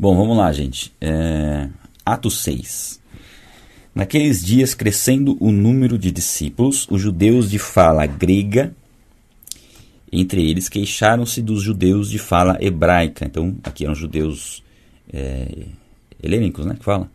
Bom, 0.00 0.16
vamos 0.16 0.36
lá, 0.36 0.52
gente. 0.52 0.94
É... 1.00 1.68
Atos 2.06 2.40
6. 2.44 3.00
Naqueles 3.92 4.44
dias, 4.44 4.72
crescendo 4.72 5.36
o 5.40 5.50
número 5.50 5.98
de 5.98 6.12
discípulos, 6.12 6.86
os 6.88 7.02
judeus 7.02 7.50
de 7.50 7.58
fala 7.58 8.06
grega, 8.06 8.72
entre 10.12 10.48
eles, 10.48 10.68
queixaram-se 10.68 11.42
dos 11.42 11.64
judeus 11.64 12.10
de 12.10 12.18
fala 12.20 12.56
hebraica. 12.60 13.24
Então, 13.24 13.56
aqui 13.64 13.82
eram 13.82 13.94
judeus 13.96 14.62
é, 15.12 15.66
helênicos, 16.22 16.64
né, 16.64 16.76
que 16.78 16.84
fala, 16.84 17.10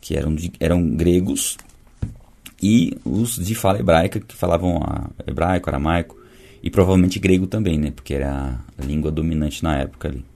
que 0.00 0.16
eram, 0.16 0.34
de, 0.34 0.50
eram 0.58 0.88
gregos, 0.96 1.58
e 2.62 2.96
os 3.04 3.36
de 3.36 3.54
fala 3.54 3.78
hebraica, 3.78 4.18
que 4.18 4.34
falavam 4.34 4.80
hebraico, 5.26 5.68
aramaico, 5.68 6.16
e 6.62 6.70
provavelmente 6.70 7.18
grego 7.18 7.46
também, 7.46 7.76
né, 7.76 7.90
porque 7.90 8.14
era 8.14 8.58
a 8.78 8.82
língua 8.82 9.10
dominante 9.10 9.62
na 9.62 9.76
época 9.76 10.08
ali. 10.08 10.31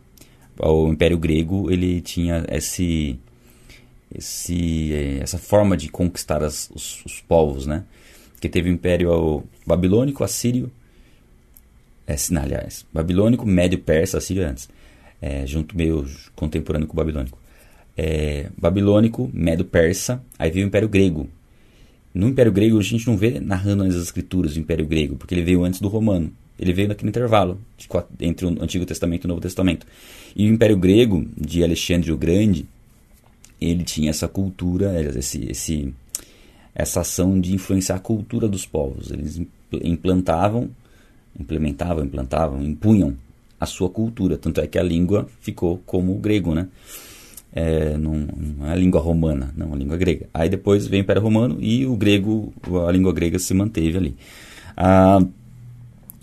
O 0.59 0.89
Império 0.89 1.19
Grego, 1.19 1.71
ele 1.71 2.01
tinha 2.01 2.45
esse, 2.51 3.19
esse, 4.15 4.93
é, 4.93 5.19
essa 5.19 5.39
forma 5.39 5.77
de 5.77 5.89
conquistar 5.89 6.43
as, 6.43 6.71
os, 6.75 7.05
os 7.05 7.21
povos, 7.21 7.67
né, 7.67 7.85
que 8.41 8.49
teve 8.49 8.71
o 8.71 8.73
Império 8.73 9.45
Babilônico, 9.67 10.25
Assírio, 10.25 10.71
é, 12.07 12.17
aliás, 12.41 12.87
Babilônico, 12.93 13.45
Médio 13.45 13.79
Persa, 13.79 14.19
Assírio 14.19 14.47
antes, 14.47 14.69
é, 15.21 15.47
junto 15.47 15.77
meio 15.77 16.07
contemporâneo 16.35 16.87
com 16.87 16.95
o 16.95 16.97
Babilônico 16.97 17.39
é, 17.97 18.51
babilônico, 18.59 19.31
Medo-Persa, 19.33 20.23
aí 20.39 20.51
veio 20.51 20.67
o 20.67 20.69
Império 20.69 20.89
Grego. 20.89 21.29
No 22.13 22.29
Império 22.29 22.53
Grego 22.53 22.79
a 22.79 22.83
gente 22.83 23.07
não 23.07 23.17
vê 23.17 23.41
narrando 23.41 23.85
as 23.85 23.95
escrituras 23.95 24.55
do 24.55 24.61
Império 24.61 24.87
Grego, 24.87 25.17
porque 25.17 25.35
ele 25.35 25.43
veio 25.43 25.65
antes 25.65 25.81
do 25.81 25.89
Romano. 25.89 26.31
Ele 26.59 26.73
veio 26.73 26.89
naquele 26.89 27.09
intervalo 27.09 27.61
de, 27.77 27.89
entre 28.21 28.47
o 28.47 28.63
Antigo 28.63 28.87
Testamento 28.87 29.25
e 29.25 29.27
o 29.27 29.29
Novo 29.29 29.41
Testamento. 29.41 29.87
E 30.35 30.49
o 30.49 30.53
Império 30.53 30.77
Grego, 30.77 31.27
de 31.37 31.63
Alexandre 31.63 32.13
o 32.13 32.17
Grande, 32.17 32.67
ele 33.61 33.85
tinha 33.85 34.11
essa 34.11 34.29
cultura, 34.29 35.01
esse, 35.19 35.45
esse, 35.51 35.95
essa 36.75 37.01
ação 37.01 37.41
de 37.41 37.55
influenciar 37.55 37.97
a 37.97 38.01
cultura 38.01 38.49
dos 38.49 38.67
povos. 38.67 39.11
Eles 39.11 39.41
implantavam, 39.83 40.71
implementavam, 41.39 42.05
implantavam, 42.05 42.63
impunham 42.63 43.17
a 43.59 43.67
sua 43.67 43.91
cultura. 43.91 44.37
Tanto 44.37 44.61
é 44.61 44.67
que 44.67 44.79
a 44.79 44.83
língua 44.83 45.29
ficou 45.41 45.79
como 45.85 46.15
o 46.15 46.19
grego, 46.19 46.55
né? 46.55 46.69
é, 47.57 47.97
não, 47.97 48.13
não, 48.13 48.67
é 48.67 48.73
a 48.73 48.75
língua 48.75 49.01
romana, 49.01 49.51
não, 49.57 49.73
a 49.73 49.77
língua 49.77 49.97
grega. 49.97 50.29
Aí 50.35 50.47
depois 50.47 50.87
vem 50.87 51.01
o 51.01 51.03
Império 51.03 51.23
Romano 51.23 51.57
e 51.59 51.87
o 51.87 51.97
grego, 51.97 52.53
a 52.87 52.93
língua 52.93 53.15
grega 53.15 53.39
se 53.39 53.55
manteve 53.55 53.97
ali. 53.97 54.17
Ah, 54.77 55.21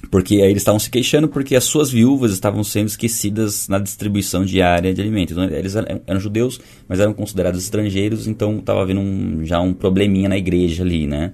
porque 0.09 0.35
aí 0.35 0.51
eles 0.51 0.61
estavam 0.61 0.79
se 0.79 0.89
queixando 0.89 1.27
porque 1.27 1.55
as 1.55 1.63
suas 1.63 1.89
viúvas 1.89 2.31
estavam 2.31 2.63
sendo 2.63 2.87
esquecidas 2.87 3.67
na 3.67 3.79
distribuição 3.79 4.45
diária 4.45 4.93
de 4.93 5.01
alimentos. 5.01 5.31
Então, 5.31 5.45
eles 5.45 5.75
eram 5.75 6.19
judeus, 6.19 6.59
mas 6.87 6.99
eram 6.99 7.13
considerados 7.13 7.63
estrangeiros, 7.63 8.27
então 8.27 8.57
estava 8.57 8.81
havendo 8.81 8.99
um, 8.99 9.45
já 9.45 9.59
um 9.59 9.73
probleminha 9.73 10.29
na 10.29 10.37
igreja 10.37 10.83
ali, 10.83 11.07
né? 11.07 11.33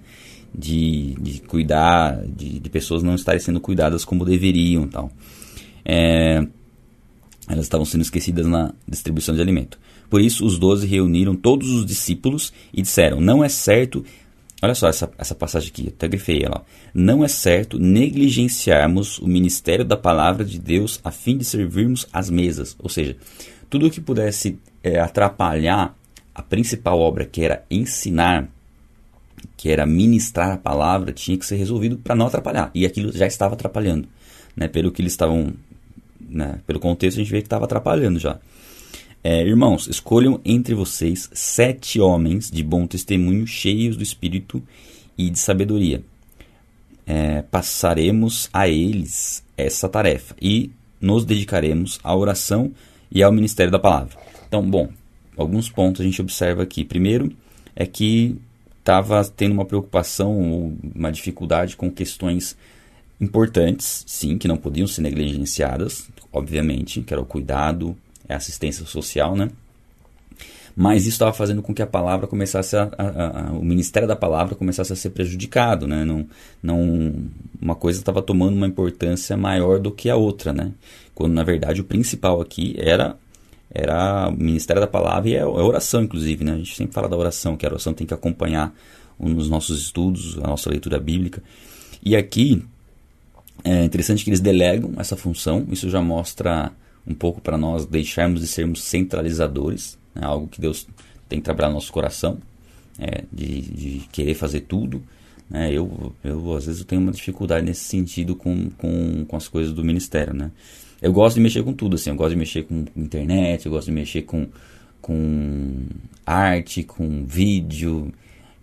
De, 0.54 1.14
de 1.22 1.42
cuidar, 1.42 2.22
de, 2.26 2.60
de 2.60 2.70
pessoas 2.70 3.04
não 3.04 3.16
estarem 3.16 3.40
sendo 3.40 3.60
cuidadas 3.60 4.04
como 4.04 4.26
deveriam 4.26 4.88
tal. 4.88 5.12
É, 5.86 6.46
elas 7.48 7.66
estavam 7.66 7.86
sendo 7.86 8.02
esquecidas 8.02 8.46
na 8.46 8.74
distribuição 8.88 9.36
de 9.36 9.42
alimento. 9.42 9.80
Por 10.10 10.22
isso, 10.22 10.46
os 10.46 10.58
doze 10.58 10.88
reuniram 10.88 11.36
todos 11.36 11.70
os 11.70 11.86
discípulos 11.86 12.52
e 12.74 12.82
disseram: 12.82 13.20
Não 13.20 13.44
é 13.44 13.50
certo. 13.50 14.04
Olha 14.62 14.76
só 14.76 14.90
essa, 14.90 15.10
essa 15.18 15.34
passagem 15.34 15.70
aqui, 15.70 15.88
até 15.88 16.08
grifei 16.08 16.44
ela. 16.44 16.66
Não 16.94 17.24
é 17.24 17.28
certo 17.30 17.80
negligenciarmos 17.80 19.18
o 19.20 19.28
ministério 19.28 19.86
da 19.86 19.96
palavra 19.96 20.44
de 20.44 20.60
Deus 20.60 21.00
a 21.04 21.12
fim 21.12 21.38
de 21.38 21.46
servirmos 21.46 22.06
as 22.12 22.30
mesas. 22.30 22.76
Ou 22.78 22.90
seja, 22.90 23.16
tudo 23.70 23.88
o 23.88 23.92
que 23.92 24.02
pudesse 24.02 24.60
é, 24.84 25.00
atrapalhar 25.00 25.96
a 26.36 26.42
principal 26.42 27.00
obra, 27.00 27.26
que 27.26 27.42
era 27.42 27.64
ensinar, 27.70 28.50
que 29.56 29.70
era 29.70 29.86
ministrar 29.86 30.52
a 30.52 30.58
palavra, 30.58 31.14
tinha 31.14 31.38
que 31.38 31.46
ser 31.46 31.56
resolvido 31.56 31.98
para 31.98 32.16
não 32.16 32.28
atrapalhar. 32.28 32.70
E 32.74 32.86
aquilo 32.86 33.12
já 33.14 33.28
estava 33.28 33.54
atrapalhando. 33.54 34.08
Né? 34.56 34.68
Pelo 34.68 34.92
que 34.92 35.02
eles 35.02 35.14
estavam. 35.14 35.54
Né? 36.20 36.60
Pelo 36.68 36.80
contexto, 36.80 37.18
a 37.18 37.24
gente 37.24 37.32
vê 37.32 37.42
que 37.42 37.48
estava 37.48 37.64
atrapalhando 37.64 38.20
já. 38.20 38.40
É, 39.22 39.42
irmãos, 39.46 39.88
escolham 39.88 40.40
entre 40.46 40.74
vocês 40.74 41.30
sete 41.34 42.00
homens 42.00 42.50
de 42.50 42.64
bom 42.64 42.88
testemunho, 42.88 43.46
cheios 43.46 43.98
do 43.98 44.04
espírito 44.04 44.64
e 45.18 45.30
de 45.30 45.38
sabedoria. 45.38 46.02
É, 47.06 47.42
passaremos 47.42 48.50
a 48.54 48.70
eles 48.70 49.44
essa 49.58 49.90
tarefa 49.90 50.36
e 50.42 50.72
nos 51.02 51.26
dedicaremos 51.26 52.00
à 52.02 52.16
oração 52.16 52.72
e 53.12 53.22
ao 53.22 53.32
ministério 53.32 53.72
da 53.72 53.80
palavra. 53.80 54.16
Então, 54.48 54.68
bom, 54.68 54.90
alguns 55.36 55.70
pontos 55.70 56.00
a 56.00 56.06
gente 56.06 56.22
observa 56.22 56.64
aqui. 56.64 56.86
Primeiro 56.86 57.30
é 57.76 57.86
que 57.86 58.38
estava 58.80 59.24
tendo 59.26 59.52
uma 59.52 59.66
preocupação 59.66 60.40
ou 60.40 60.78
uma 60.96 61.12
dificuldade 61.12 61.76
com 61.76 61.92
questões 61.92 62.56
importantes, 63.20 64.06
sim, 64.08 64.38
que 64.38 64.48
não 64.48 64.56
podiam 64.56 64.88
ser 64.88 65.02
negligenciadas, 65.02 66.10
obviamente, 66.32 67.02
que 67.02 67.14
era 67.14 67.22
o 67.22 67.26
cuidado, 67.26 67.98
é 68.30 68.36
assistência 68.36 68.86
social, 68.86 69.36
né? 69.36 69.50
Mas 70.76 71.02
isso 71.02 71.16
estava 71.16 71.34
fazendo 71.34 71.62
com 71.62 71.74
que 71.74 71.82
a 71.82 71.88
palavra 71.88 72.26
começasse 72.26 72.78
a, 72.78 72.90
a, 72.98 73.50
a, 73.50 73.52
o 73.52 73.66
ministério 73.66 74.08
da 74.08 74.16
palavra 74.16 74.56
começasse 74.56 74.94
a 74.94 74.96
ser 74.96 75.10
prejudicado, 75.10 75.86
né? 75.86 76.06
Não, 76.06 76.26
não, 76.64 77.14
uma 77.62 77.76
coisa 77.76 78.00
estava 78.00 78.22
tomando 78.22 78.56
uma 78.56 78.68
importância 78.68 79.36
maior 79.36 79.80
do 79.80 79.92
que 79.92 80.10
a 80.10 80.16
outra, 80.16 80.54
né? 80.54 80.72
Quando 81.14 81.34
na 81.34 81.44
verdade 81.44 81.82
o 81.82 81.84
principal 81.84 82.40
aqui 82.40 82.76
era 82.78 83.18
era 83.72 84.30
o 84.30 84.32
ministério 84.32 84.82
da 84.82 84.88
palavra 84.88 85.30
e 85.30 85.36
é 85.36 85.42
a 85.42 85.48
oração, 85.48 86.02
inclusive, 86.02 86.44
né? 86.44 86.54
A 86.54 86.58
gente 86.58 86.76
sempre 86.76 86.94
fala 86.94 87.10
da 87.10 87.18
oração, 87.18 87.58
que 87.58 87.66
a 87.66 87.70
oração 87.70 87.94
tem 87.94 88.08
que 88.08 88.14
acompanhar 88.14 88.74
nos 89.20 89.50
nossos 89.50 89.82
estudos, 89.82 90.38
a 90.38 90.48
nossa 90.48 90.70
leitura 90.70 90.98
bíblica. 90.98 91.44
E 92.02 92.16
aqui 92.16 92.64
é 93.64 93.84
interessante 93.84 94.24
que 94.24 94.30
eles 94.30 94.40
delegam 94.40 94.94
essa 94.98 95.18
função, 95.18 95.68
isso 95.70 95.90
já 95.90 96.02
mostra 96.02 96.72
um 97.06 97.14
pouco 97.14 97.42
para 97.42 97.58
nós 97.58 97.86
deixarmos 97.86 98.42
de 98.42 98.48
sermos 98.48 98.82
centralizadores, 98.84 99.98
né, 100.14 100.22
algo 100.24 100.48
que 100.48 100.62
Deus 100.62 100.88
tem 101.28 101.40
que 101.40 101.46
trabalhar 101.46 101.70
no 101.70 101.76
nosso 101.76 101.92
coração, 101.92 102.38
é, 102.98 103.24
de, 103.32 103.62
de, 103.62 104.02
querer 104.12 104.34
fazer 104.34 104.62
tudo. 104.62 105.02
Né, 105.50 105.72
eu, 105.72 106.14
eu, 106.24 106.56
às 106.56 106.66
vezes, 106.66 106.82
eu 106.82 106.88
tenho 106.88 107.02
uma 107.02 107.12
dificuldade 107.12 107.66
nesse 107.66 107.86
sentido 107.86 108.36
com, 108.36 108.70
com, 108.72 109.26
com 109.26 109.36
as 109.36 109.48
coisas 109.48 109.74
do 109.74 109.84
ministério. 109.84 110.34
Né. 110.34 110.52
Eu 111.02 111.14
gosto 111.14 111.36
de 111.36 111.42
mexer 111.42 111.64
com 111.64 111.74
tudo, 111.74 111.96
assim, 111.96 112.10
eu 112.10 112.16
gosto 112.16 112.32
de 112.32 112.38
mexer 112.38 112.64
com 112.64 112.86
internet, 112.96 113.66
eu 113.66 113.72
gosto 113.72 113.88
de 113.88 113.94
mexer 113.94 114.24
com, 114.24 114.48
com 115.02 115.86
arte, 116.26 116.84
com 116.84 117.26
vídeo. 117.26 118.12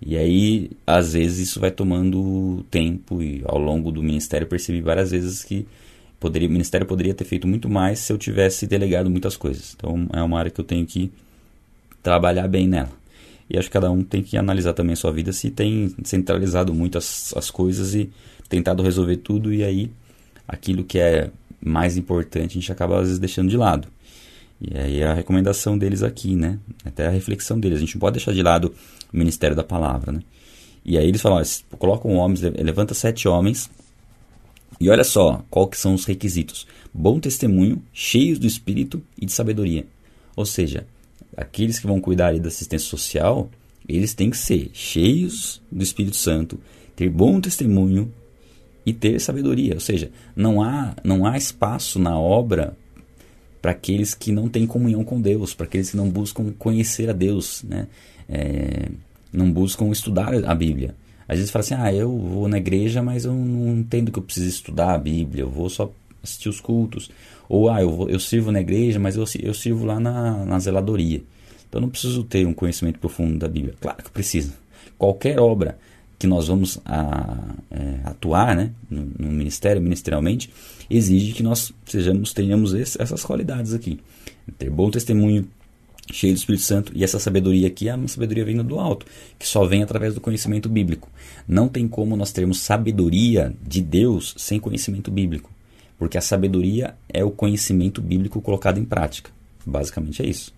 E 0.01 0.17
aí, 0.17 0.71
às 0.87 1.15
vezes, 1.15 1.49
isso 1.49 1.61
vai 1.61 1.71
tomando 1.71 2.65
tempo 2.71 3.23
e 3.23 3.43
ao 3.47 3.59
longo 3.59 3.91
do 3.91 4.03
ministério 4.03 4.45
eu 4.45 4.49
percebi 4.49 4.81
várias 4.81 5.11
vezes 5.11 5.43
que 5.43 5.67
poderia, 6.19 6.49
o 6.49 6.51
Ministério 6.51 6.87
poderia 6.87 7.15
ter 7.15 7.25
feito 7.25 7.47
muito 7.47 7.69
mais 7.69 8.01
se 8.01 8.13
eu 8.13 8.19
tivesse 8.19 8.67
delegado 8.67 9.11
muitas 9.11 9.37
coisas. 9.37 9.75
Então 9.77 10.07
é 10.13 10.23
uma 10.23 10.39
área 10.39 10.51
que 10.51 10.61
eu 10.61 10.65
tenho 10.65 10.87
que 10.87 11.11
trabalhar 12.03 12.49
bem 12.49 12.67
nela. 12.69 12.91
E 13.49 13.59
acho 13.59 13.69
que 13.69 13.73
cada 13.73 13.91
um 13.91 14.03
tem 14.03 14.23
que 14.23 14.37
analisar 14.37 14.73
também 14.73 14.95
a 14.95 14.97
sua 14.97 15.13
vida 15.13 15.33
se 15.33 15.51
tem 15.51 15.95
centralizado 16.05 16.75
muito 16.75 16.99
as, 16.99 17.33
as 17.37 17.51
coisas 17.51 17.95
e 17.95 18.11
tentado 18.49 18.83
resolver 18.83 19.19
tudo 19.19 19.53
e 19.53 19.63
aí 19.63 19.91
aquilo 20.49 20.85
que 20.85 20.99
é 20.99 21.31
mais 21.61 21.97
importante 21.97 22.53
a 22.53 22.61
gente 22.61 22.73
acaba 22.73 22.97
às 22.97 23.03
vezes 23.03 23.19
deixando 23.19 23.49
de 23.49 23.57
lado. 23.57 23.89
E 24.61 24.77
aí 24.77 25.03
a 25.03 25.15
recomendação 25.15 25.77
deles 25.77 26.03
aqui, 26.03 26.35
né? 26.35 26.59
Até 26.85 27.07
a 27.07 27.11
reflexão 27.11 27.61
deles. 27.61 27.77
A 27.77 27.81
gente 27.81 27.95
não 27.95 28.01
pode 28.01 28.15
deixar 28.15 28.33
de 28.33 28.43
lado 28.43 28.75
o 29.13 29.17
ministério 29.17 29.55
da 29.55 29.63
palavra, 29.63 30.13
né? 30.13 30.23
E 30.85 30.97
aí 30.97 31.07
eles 31.07 31.21
falam, 31.21 31.43
ó, 31.43 31.77
colocam 31.77 32.13
homens, 32.15 32.41
levanta 32.41 32.95
sete 32.95 33.29
homens 33.29 33.69
e 34.81 34.91
olha 34.91 35.05
só 35.05 35.45
qual 35.51 35.67
que 35.67 35.79
são 35.79 35.95
os 35.95 36.05
requisitos: 36.05 36.67
bom 36.93 37.19
testemunho, 37.19 37.83
cheios 37.93 38.39
do 38.39 38.47
espírito 38.47 39.03
e 39.21 39.27
de 39.27 39.33
sabedoria. 39.33 39.87
Ou 40.35 40.45
seja, 40.45 40.87
aqueles 41.37 41.79
que 41.79 41.87
vão 41.87 42.01
cuidar 42.01 42.39
da 42.39 42.49
assistência 42.49 42.89
social, 42.89 43.51
eles 43.89 44.15
têm 44.15 44.31
que 44.31 44.37
ser 44.37 44.71
cheios 44.73 45.63
do 45.71 45.83
Espírito 45.83 46.17
Santo, 46.17 46.59
ter 46.95 47.09
bom 47.09 47.41
testemunho 47.41 48.13
e 48.85 48.93
ter 48.93 49.21
sabedoria. 49.21 49.75
Ou 49.75 49.81
seja, 49.81 50.11
não 50.35 50.63
há, 50.63 50.95
não 51.03 51.25
há 51.25 51.37
espaço 51.37 51.99
na 51.99 52.19
obra 52.19 52.77
para 53.63 53.73
aqueles 53.73 54.15
que 54.15 54.31
não 54.31 54.49
têm 54.49 54.67
comunhão 54.67 55.03
com 55.03 55.21
Deus, 55.21 55.55
para 55.55 55.67
aqueles 55.67 55.91
que 55.91 55.97
não 55.97 56.09
buscam 56.09 56.53
conhecer 56.59 57.11
a 57.11 57.13
Deus, 57.13 57.63
né? 57.65 57.89
É, 58.29 58.89
não 59.33 59.51
buscam 59.51 59.91
estudar 59.91 60.33
a 60.35 60.55
Bíblia. 60.55 60.95
Às 61.29 61.39
vezes 61.39 61.51
fala 61.51 61.65
assim, 61.65 61.75
ah, 61.75 61.93
eu 61.93 62.17
vou 62.17 62.49
na 62.49 62.59
igreja, 62.59 63.03
mas 63.03 63.25
eu 63.25 63.33
não 63.33 63.79
entendo 63.79 64.13
que 64.13 64.19
eu 64.19 64.23
preciso 64.23 64.49
estudar 64.49 64.95
a 64.95 64.99
Bíblia, 64.99 65.43
eu 65.43 65.51
vou 65.51 65.69
só 65.69 65.91
assistir 66.23 66.49
os 66.49 66.61
cultos. 66.61 67.11
Ou, 67.49 67.69
ah, 67.69 67.81
eu, 67.81 67.91
vou, 67.91 68.09
eu 68.09 68.19
sirvo 68.19 68.53
na 68.53 68.61
igreja, 68.61 68.99
mas 68.99 69.17
eu, 69.17 69.25
eu 69.41 69.55
sirvo 69.55 69.85
lá 69.85 69.99
na, 69.99 70.45
na 70.45 70.59
zeladoria. 70.59 71.23
Então 71.69 71.81
eu 71.81 71.83
não 71.83 71.89
preciso 71.89 72.23
ter 72.25 72.47
um 72.47 72.55
conhecimento 72.55 72.99
profundo 72.99 73.39
da 73.39 73.49
Bíblia. 73.49 73.75
Claro 73.81 74.03
que 74.03 74.11
precisa. 74.11 74.53
Qualquer 74.99 75.39
obra 75.41 75.77
que 76.19 76.27
nós 76.27 76.49
vamos 76.49 76.79
a, 76.85 77.55
é, 77.71 78.01
atuar 78.05 78.57
né, 78.57 78.71
no, 78.89 79.07
no, 79.19 79.33
ministério, 79.33 79.83
ministerialmente, 79.83 80.51
exige 80.89 81.33
que 81.33 81.43
nós 81.43 81.73
sejamos, 81.85 82.33
tenhamos 82.33 82.73
esse, 82.73 83.01
essas 83.01 83.25
qualidades 83.25 83.75
aqui. 83.75 84.01
Ter 84.57 84.71
bom 84.71 84.91
testemunho, 84.91 85.47
cheio 86.13 86.33
do 86.33 86.37
Espírito 86.37 86.65
Santo. 86.65 86.93
E 86.95 87.05
essa 87.05 87.19
sabedoria 87.19 87.67
aqui 87.67 87.89
é 87.89 87.95
uma 87.95 88.09
sabedoria 88.09 88.45
vinda 88.45 88.63
do 88.63 88.79
alto, 88.79 89.07
que 89.39 89.47
só 89.47 89.65
vem 89.65 89.83
através 89.83 90.15
do 90.15 90.21
conhecimento 90.21 90.69
bíblico. 90.69 91.09
Não 91.47 91.69
tem 91.69 91.87
como 91.89 92.17
nós 92.17 92.33
termos 92.33 92.61
sabedoria 92.61 93.55
de 93.63 93.81
Deus 93.81 94.35
sem 94.37 94.61
conhecimento 94.61 95.11
bíblico, 95.11 95.51
porque 95.99 96.19
a 96.19 96.21
sabedoria 96.21 96.95
é 97.09 97.25
o 97.25 97.31
conhecimento 97.31 98.01
bíblico 98.01 98.41
colocado 98.41 98.79
em 98.79 98.85
prática. 98.85 99.31
Basicamente 99.65 100.23
é 100.23 100.27
isso. 100.27 100.55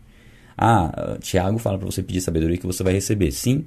Ah, 0.56 1.16
Tiago 1.20 1.58
fala 1.58 1.78
para 1.78 1.86
você 1.86 2.02
pedir 2.02 2.20
sabedoria 2.20 2.58
que 2.58 2.66
você 2.66 2.82
vai 2.82 2.92
receber. 2.92 3.30
Sim, 3.30 3.64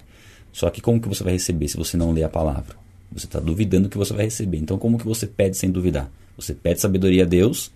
só 0.52 0.70
que 0.70 0.82
como 0.82 1.00
que 1.00 1.08
você 1.08 1.24
vai 1.24 1.34
receber 1.34 1.68
se 1.68 1.78
você 1.78 1.96
não 1.96 2.12
lê 2.12 2.24
a 2.24 2.30
palavra? 2.30 2.76
Você 3.12 3.26
está 3.26 3.40
duvidando 3.40 3.90
que 3.90 3.98
você 3.98 4.14
vai 4.14 4.26
receber. 4.26 4.58
Então 4.58 4.78
como 4.78 4.98
que 4.98 5.06
você 5.06 5.26
pede 5.26 5.58
sem 5.58 5.72
duvidar? 5.72 6.12
Você 6.36 6.54
pede 6.54 6.82
sabedoria 6.82 7.24
a 7.24 7.28
Deus 7.28 7.72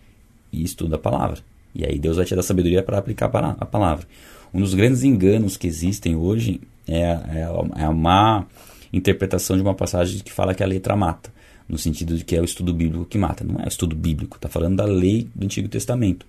e 0.52 0.64
estuda 0.64 0.96
a 0.96 1.00
palavra. 1.00 1.40
E 1.76 1.86
aí 1.86 2.00
Deus 2.00 2.18
vai 2.18 2.26
te 2.26 2.36
dar 2.36 2.42
sabedoria 2.42 2.82
para 2.82 2.98
aplicar 2.98 3.26
a 3.26 3.66
palavra. 3.66 4.08
Um 4.54 4.62
dos 4.62 4.74
grandes 4.74 5.04
enganos 5.04 5.58
que 5.58 5.68
existem 5.68 6.16
hoje 6.16 6.62
é, 6.88 7.02
é, 7.02 7.50
é 7.76 7.84
a 7.84 7.92
má 7.92 8.46
interpretação 8.94 9.58
de 9.58 9.62
uma 9.62 9.74
passagem 9.74 10.20
que 10.20 10.32
fala 10.32 10.56
que 10.56 10.64
a 10.64 10.68
letra 10.68 10.96
mata, 10.96 11.34
no 11.68 11.78
sentido 11.78 12.18
de 12.18 12.24
que 12.24 12.36
é 12.36 12.42
o 12.42 12.46
estudo 12.46 12.74
bíblico 12.74 13.04
que 13.04 13.18
mata. 13.18 13.44
Não 13.44 13.60
é 13.60 13.66
o 13.66 13.68
estudo 13.68 13.96
bíblico, 13.96 14.38
está 14.38 14.48
falando 14.48 14.78
da 14.78 14.86
lei 14.86 15.28
do 15.36 15.44
Antigo 15.44 15.68
Testamento, 15.68 16.26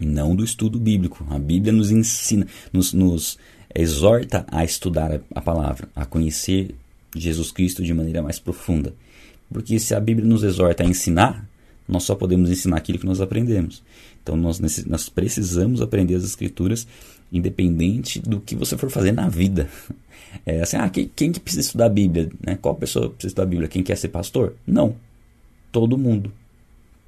e 0.00 0.06
não 0.06 0.34
do 0.34 0.42
estudo 0.42 0.78
bíblico. 0.78 1.26
A 1.30 1.38
Bíblia 1.38 1.72
nos 1.72 1.90
ensina, 1.90 2.46
nos, 2.72 2.92
nos 2.92 3.38
exorta 3.74 4.46
a 4.50 4.64
estudar 4.64 5.20
a 5.34 5.40
palavra, 5.40 5.88
a 5.94 6.06
conhecer 6.06 6.74
Jesus 7.14 7.50
Cristo 7.50 7.82
de 7.82 7.92
maneira 7.92 8.22
mais 8.22 8.38
profunda. 8.38 8.94
Porque 9.52 9.78
se 9.78 9.94
a 9.94 10.00
Bíblia 10.00 10.26
nos 10.26 10.42
exorta 10.42 10.82
a 10.82 10.86
ensinar, 10.86 11.46
nós 11.88 12.02
só 12.04 12.14
podemos 12.14 12.50
ensinar 12.50 12.76
aquilo 12.76 12.98
que 12.98 13.06
nós 13.06 13.20
aprendemos. 13.20 13.82
Então 14.22 14.36
nós, 14.36 14.60
nós 14.86 15.08
precisamos 15.08 15.80
aprender 15.80 16.14
as 16.14 16.24
escrituras 16.24 16.86
independente 17.32 18.20
do 18.20 18.40
que 18.40 18.54
você 18.54 18.76
for 18.76 18.90
fazer 18.90 19.12
na 19.12 19.28
vida. 19.28 19.68
É 20.44 20.60
assim, 20.60 20.76
ah, 20.76 20.88
quem, 20.90 21.10
quem 21.16 21.32
que 21.32 21.40
precisa 21.40 21.62
estudar 21.62 21.86
a 21.86 21.88
Bíblia? 21.88 22.28
Né? 22.44 22.58
Qual 22.60 22.74
pessoa 22.74 23.08
precisa 23.08 23.28
estudar 23.28 23.44
a 23.44 23.46
Bíblia? 23.46 23.68
Quem 23.68 23.82
quer 23.82 23.96
ser 23.96 24.08
pastor? 24.08 24.54
Não. 24.66 24.94
Todo 25.72 25.96
mundo. 25.96 26.30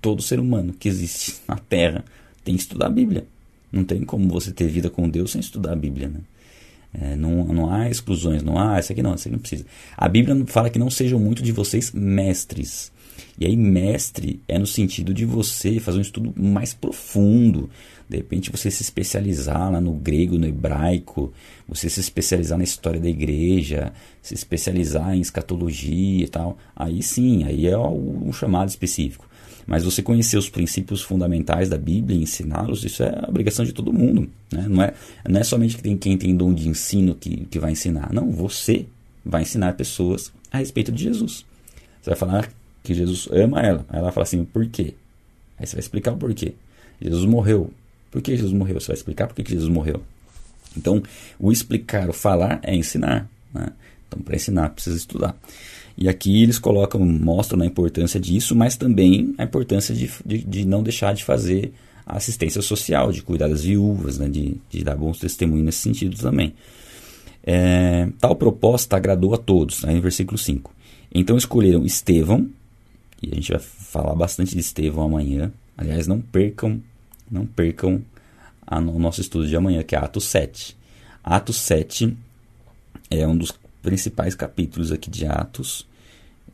Todo 0.01 0.23
ser 0.23 0.41
humano 0.41 0.73
que 0.73 0.89
existe 0.89 1.35
na 1.47 1.57
Terra 1.57 2.03
tem 2.43 2.55
que 2.55 2.63
estudar 2.63 2.87
a 2.87 2.91
Bíblia. 2.91 3.27
Não 3.71 3.85
tem 3.85 4.03
como 4.03 4.29
você 4.31 4.51
ter 4.51 4.67
vida 4.69 4.89
com 4.89 5.07
Deus 5.11 5.33
sem 5.33 5.43
estudar 5.43 5.75
a 5.75 5.77
Bíblia. 5.77 6.09
Né? 6.09 6.21
É, 6.95 7.17
não, 7.17 7.45
não 7.45 7.71
há 7.71 7.91
exclusões, 7.91 8.43
não 8.43 8.59
há, 8.59 8.81
isso 8.81 8.93
aqui 8.93 9.03
não, 9.03 9.15
isso 9.15 9.29
aqui 9.29 9.33
não 9.33 9.41
precisa. 9.41 9.67
A 9.95 10.09
Bíblia 10.09 10.35
fala 10.47 10.71
que 10.71 10.79
não 10.79 10.89
sejam 10.89 11.21
muito 11.21 11.43
de 11.43 11.53
vocês 11.53 11.93
mestres. 11.93 12.91
E 13.38 13.47
aí, 13.47 13.56
mestre 13.56 14.41
é 14.49 14.59
no 14.59 14.67
sentido 14.67 15.15
de 15.15 15.25
você 15.25 15.79
fazer 15.81 15.99
um 15.99 16.03
estudo 16.03 16.32
mais 16.37 16.75
profundo. 16.75 17.70
De 18.09 18.17
repente, 18.17 18.50
você 18.50 18.70
se 18.70 18.82
especializar 18.82 19.70
lá 19.70 19.81
no 19.81 19.93
grego, 19.93 20.38
no 20.38 20.47
hebraico, 20.47 21.32
você 21.69 21.91
se 21.91 22.00
especializar 22.00 22.56
na 22.56 22.65
história 22.65 22.99
da 22.99 23.09
igreja, 23.09 23.93
se 24.23 24.35
especializar 24.35 25.15
em 25.15 25.20
escatologia 25.20 26.25
e 26.25 26.29
tal. 26.29 26.56
Aí 26.75 27.03
sim, 27.03 27.44
aí 27.44 27.67
é 27.67 27.79
um 27.79 28.32
chamado 28.32 28.69
específico. 28.69 29.29
Mas 29.69 29.85
você 29.85 30.03
conhecer 30.03 30.38
os 30.38 30.49
princípios 30.49 31.03
fundamentais 31.03 31.69
da 31.69 31.76
Bíblia 31.76 32.19
e 32.19 32.23
ensiná-los, 32.23 32.85
isso 32.85 33.03
é 33.03 33.11
a 33.23 33.29
obrigação 33.29 33.67
de 33.67 33.75
todo 33.75 33.93
mundo. 33.93 34.26
Né? 34.50 34.67
Não, 34.67 34.82
é, 34.82 34.94
não 35.29 35.38
é 35.38 35.44
somente 35.44 35.76
que 35.76 35.82
tem 35.82 35.94
quem 35.94 36.17
tem 36.17 36.35
dom 36.35 36.55
de 36.55 36.67
ensino 36.67 37.14
que, 37.14 37.44
que 37.44 37.59
vai 37.59 37.73
ensinar. 37.73 38.11
Não, 38.11 38.31
você 38.31 38.87
vai 39.23 39.43
ensinar 39.43 39.75
pessoas 39.75 40.32
a 40.50 40.56
respeito 40.56 40.91
de 40.91 41.05
Jesus. 41.05 41.44
Você 42.00 42.09
vai 42.09 42.17
falar 42.17 42.50
que 42.83 42.95
Jesus 42.95 43.29
ama 43.31 43.61
ela. 43.61 43.87
Aí 43.89 43.99
ela 43.99 44.13
fala 44.13 44.25
assim, 44.25 44.45
por 44.45 44.67
quê? 44.67 44.95
Aí 45.59 45.67
você 45.67 45.77
vai 45.77 45.81
explicar 45.81 46.13
o 46.13 46.17
porquê. 46.17 46.55
Jesus 47.01 47.25
morreu. 47.25 47.71
Por 48.11 48.23
que 48.23 48.37
Jesus 48.37 48.53
morreu? 48.53 48.81
Você 48.81 48.89
vai 48.89 48.97
explicar 48.97 49.27
por 49.27 49.35
que 49.35 49.51
Jesus 49.51 49.69
morreu. 49.69 50.03
Então, 50.77 51.03
o 51.39 51.51
explicar, 51.53 52.09
o 52.09 52.13
falar 52.13 52.61
é 52.63 52.75
ensinar. 52.75 53.29
Né? 53.53 53.69
Então, 54.07 54.21
para 54.21 54.37
ensinar, 54.37 54.71
precisa 54.71 54.97
estudar. 54.97 55.37
E 55.97 56.09
aqui 56.09 56.43
eles 56.43 56.59
colocam, 56.59 57.05
mostram 57.05 57.61
a 57.63 57.67
importância 57.67 58.21
disso, 58.21 58.55
mas 58.55 58.77
também 58.77 59.35
a 59.37 59.45
importância 59.45 59.95
de, 59.95 60.11
de, 60.25 60.39
de 60.39 60.65
não 60.65 60.83
deixar 60.83 61.13
de 61.13 61.25
fazer 61.25 61.73
a 62.07 62.17
assistência 62.17 62.63
social, 62.63 63.13
de 63.13 63.21
cuidar 63.21 63.49
das 63.49 63.65
viúvas, 63.65 64.19
né? 64.19 64.29
de, 64.29 64.57
de 64.71 64.85
dar 64.85 64.97
bons 64.97 65.19
testemunhos 65.19 65.67
nesse 65.67 65.81
sentido 65.81 66.17
também. 66.17 66.55
É, 67.45 68.09
tal 68.21 68.37
proposta 68.37 68.97
agradou 68.97 69.35
a 69.35 69.39
todos, 69.39 69.83
né? 69.83 69.93
em 69.93 70.01
versículo 70.01 70.39
5. 70.39 70.73
Então 71.13 71.37
escolheram 71.37 71.85
Estevão, 71.85 72.49
e 73.23 73.31
a 73.32 73.35
gente 73.35 73.50
vai 73.53 73.61
falar 73.61 74.15
bastante 74.15 74.55
de 74.55 74.61
Estevão 74.61 75.05
amanhã. 75.05 75.53
Aliás, 75.76 76.06
não 76.06 76.20
percam, 76.20 76.81
não 77.31 77.47
percam 77.47 78.03
a, 78.67 78.79
o 78.79 78.99
nosso 78.99 79.20
estudo 79.20 79.47
de 79.47 79.56
amanhã, 79.56 79.82
que 79.82 79.94
é 79.94 79.99
Atos 79.99 80.25
7. 80.25 80.76
Atos 81.23 81.56
7 81.56 82.17
é 83.11 83.26
um 83.26 83.37
dos 83.37 83.53
principais 83.82 84.35
capítulos 84.35 84.93
aqui 84.93 85.11
de 85.11 85.26
Atos. 85.26 85.87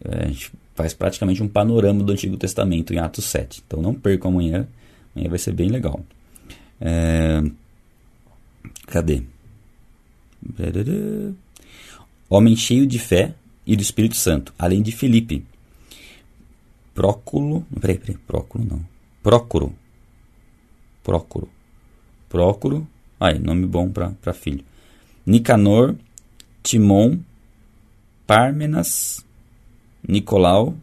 É, 0.05 0.25
a 0.25 0.29
gente 0.29 0.53
faz 0.75 0.95
praticamente 0.95 1.43
um 1.43 1.49
panorama 1.49 2.03
do 2.03 2.13
Antigo 2.13 2.37
Testamento 2.37 2.93
em 2.93 2.99
Atos 2.99 3.25
7. 3.27 3.63
Então 3.67 3.83
não 3.83 3.95
percam 3.95 4.31
amanhã, 4.31 4.67
amanhã 5.15 5.29
vai 5.29 5.39
ser 5.39 5.53
bem 5.53 5.69
legal. 5.69 6.05
É, 6.81 7.43
cadê? 8.87 9.23
Homem 12.29 12.57
cheio 12.57 12.87
de 12.87 12.99
fé 12.99 13.35
e 13.67 13.77
do 13.77 13.83
Espírito 13.83 14.17
Santo, 14.17 14.53
além 14.59 14.83
de 14.83 14.93
Filipe. 14.93 15.45
Próculo. 16.95 17.67
Peraí, 17.81 17.99
peraí, 17.99 18.17
Próculo 18.19 18.65
não. 18.65 18.81
Prócuro. 19.23 19.73
Prócuro. 21.03 21.49
Prócuro. 22.29 22.87
Aí, 23.19 23.39
nome 23.39 23.67
bom 23.67 23.91
para 23.91 24.33
filho. 24.33 24.65
Nicanor, 25.27 25.97
Timon, 26.63 27.19
Pármenas, 28.27 29.25
Nicolau, 30.07 30.75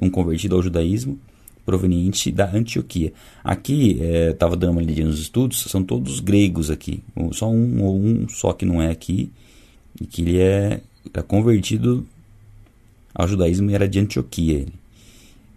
um 0.00 0.10
convertido 0.10 0.56
ao 0.56 0.62
judaísmo, 0.62 1.18
proveniente 1.64 2.30
da 2.30 2.50
Antioquia. 2.50 3.12
Aqui, 3.42 3.98
estava 4.30 4.54
é, 4.54 4.58
dando 4.58 4.72
uma 4.72 4.82
lidinha 4.82 5.06
nos 5.06 5.20
estudos, 5.20 5.62
são 5.62 5.82
todos 5.82 6.20
gregos 6.20 6.70
aqui. 6.70 7.02
Só 7.32 7.50
um 7.50 7.82
ou 7.82 7.98
um 7.98 8.28
só 8.28 8.52
que 8.52 8.64
não 8.64 8.80
é 8.80 8.90
aqui, 8.90 9.32
e 10.00 10.06
que 10.06 10.22
ele 10.22 10.38
é, 10.38 10.80
é 11.12 11.22
convertido 11.22 12.06
ao 13.14 13.26
judaísmo 13.26 13.70
e 13.70 13.74
era 13.74 13.88
de 13.88 13.98
Antioquia. 13.98 14.58
Ele. 14.58 14.72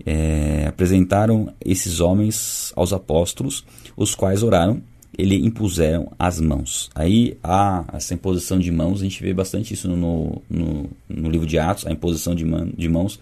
É, 0.06 0.66
apresentaram 0.68 1.54
esses 1.64 2.00
homens 2.00 2.72
aos 2.76 2.94
apóstolos, 2.94 3.66
os 3.98 4.16
quais 4.16 4.44
oraram 4.44 4.82
ele 5.20 5.36
impuseram 5.36 6.12
as 6.18 6.40
mãos. 6.40 6.90
Aí 6.96 7.38
há 7.44 7.84
essa 7.92 8.14
imposição 8.14 8.58
de 8.58 8.72
mãos, 8.72 9.02
a 9.02 9.04
gente 9.04 9.22
vê 9.22 9.34
bastante 9.34 9.74
isso 9.74 9.90
no, 9.90 10.42
no, 10.50 10.90
no 11.10 11.30
livro 11.30 11.46
de 11.46 11.60
Atos, 11.60 11.86
a 11.86 11.92
imposição 11.92 12.34
de, 12.34 12.46
man, 12.46 12.70
de 12.78 12.88
mãos 12.88 13.20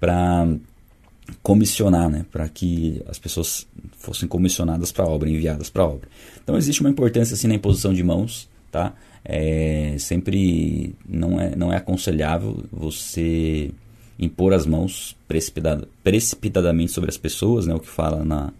para 0.00 0.48
comissionar, 1.42 2.08
né, 2.08 2.26
para 2.32 2.48
que 2.48 3.02
as 3.06 3.18
pessoas 3.18 3.66
fossem 3.98 4.28
comissionadas 4.28 4.90
para 4.90 5.04
a 5.04 5.08
obra, 5.08 5.30
enviadas 5.30 5.70
para 5.70 5.82
a 5.82 5.86
obra. 5.86 6.08
Então 6.42 6.56
existe 6.56 6.80
uma 6.80 6.90
importância 6.90 7.34
assim 7.34 7.46
na 7.46 7.54
imposição 7.54 7.92
de 7.92 8.02
mãos, 8.02 8.48
tá? 8.70 8.94
É, 9.24 9.94
sempre 9.98 10.94
não 11.06 11.40
é, 11.40 11.54
não 11.54 11.72
é 11.72 11.76
aconselhável 11.76 12.64
você 12.72 13.70
impor 14.18 14.52
as 14.52 14.66
mãos 14.66 15.16
precipitad, 15.26 15.84
precipitadamente 16.02 16.92
sobre 16.92 17.10
as 17.10 17.16
pessoas, 17.16 17.66
né, 17.66 17.74
o 17.74 17.80
que 17.80 17.88
fala 17.88 18.24
na, 18.24 18.52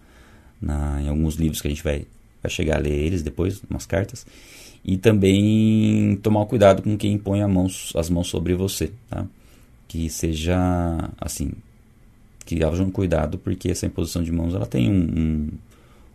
na, 0.61 1.03
em 1.03 1.09
alguns 1.09 1.35
livros 1.35 1.61
que 1.61 1.69
a 1.69 1.71
gente 1.71 1.83
vai 1.83 2.07
vai 2.43 2.51
chegar 2.51 2.77
a 2.77 2.81
ler 2.81 2.93
eles 2.93 3.23
depois, 3.23 3.63
umas 3.69 3.87
cartas. 3.87 4.27
E 4.85 4.97
também 4.97 6.17
tomar 6.23 6.47
cuidado 6.47 6.83
com 6.83 6.97
quem 6.97 7.19
põe 7.19 7.45
mão, 7.47 7.67
as 7.95 8.09
mãos 8.09 8.29
sobre 8.29 8.55
você, 8.55 8.93
tá? 9.11 9.27
Que 9.87 10.09
seja, 10.09 10.57
assim, 11.21 11.53
que 12.45 12.63
haja 12.63 12.83
um 12.83 12.91
cuidado, 12.91 13.39
porque 13.39 13.71
essa 13.71 13.87
imposição 13.87 14.23
de 14.23 14.33
mãos, 14.33 14.55
ela 14.55 14.67
tem 14.67 14.91
um, 14.91 14.95
um, 14.95 15.49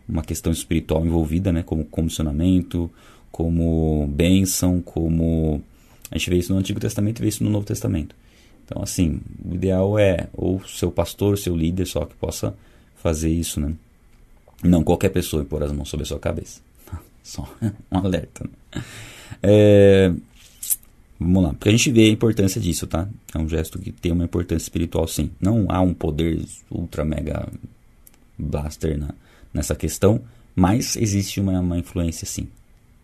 uma 0.08 0.22
questão 0.22 0.52
espiritual 0.52 1.04
envolvida, 1.04 1.52
né? 1.52 1.62
Como 1.62 1.84
comissionamento, 1.84 2.90
como 3.30 4.06
bênção, 4.08 4.80
como... 4.80 5.62
A 6.10 6.18
gente 6.18 6.30
vê 6.30 6.36
isso 6.36 6.52
no 6.52 6.58
Antigo 6.58 6.80
Testamento 6.80 7.18
e 7.18 7.22
vê 7.22 7.28
isso 7.28 7.44
no 7.44 7.50
Novo 7.50 7.66
Testamento. 7.66 8.14
Então, 8.64 8.82
assim, 8.82 9.20
o 9.44 9.54
ideal 9.54 9.98
é 9.98 10.28
ou 10.32 10.62
seu 10.66 10.90
pastor, 10.90 11.36
seu 11.36 11.54
líder 11.54 11.86
só 11.86 12.04
que 12.06 12.14
possa 12.14 12.54
fazer 12.96 13.30
isso, 13.30 13.60
né? 13.60 13.74
Não 14.62 14.82
qualquer 14.82 15.10
pessoa 15.10 15.42
impor 15.42 15.62
as 15.62 15.70
mãos 15.70 15.88
sobre 15.88 16.04
a 16.04 16.06
sua 16.06 16.18
cabeça. 16.18 16.62
Só 17.22 17.46
um 17.92 17.98
alerta. 17.98 18.44
Né? 18.44 18.82
É, 19.42 20.12
vamos 21.20 21.42
lá, 21.42 21.50
porque 21.50 21.68
a 21.68 21.72
gente 21.72 21.90
vê 21.90 22.04
a 22.04 22.12
importância 22.12 22.58
disso, 22.58 22.86
tá? 22.86 23.06
É 23.34 23.38
um 23.38 23.46
gesto 23.46 23.78
que 23.78 23.92
tem 23.92 24.10
uma 24.12 24.24
importância 24.24 24.64
espiritual, 24.64 25.06
sim. 25.06 25.30
Não 25.38 25.66
há 25.68 25.82
um 25.82 25.92
poder 25.92 26.42
ultra 26.70 27.04
mega 27.04 27.46
blaster 28.38 28.98
na, 28.98 29.14
nessa 29.52 29.74
questão, 29.74 30.22
mas 30.56 30.96
existe 30.96 31.40
uma, 31.40 31.60
uma 31.60 31.78
influência, 31.78 32.26
sim. 32.26 32.48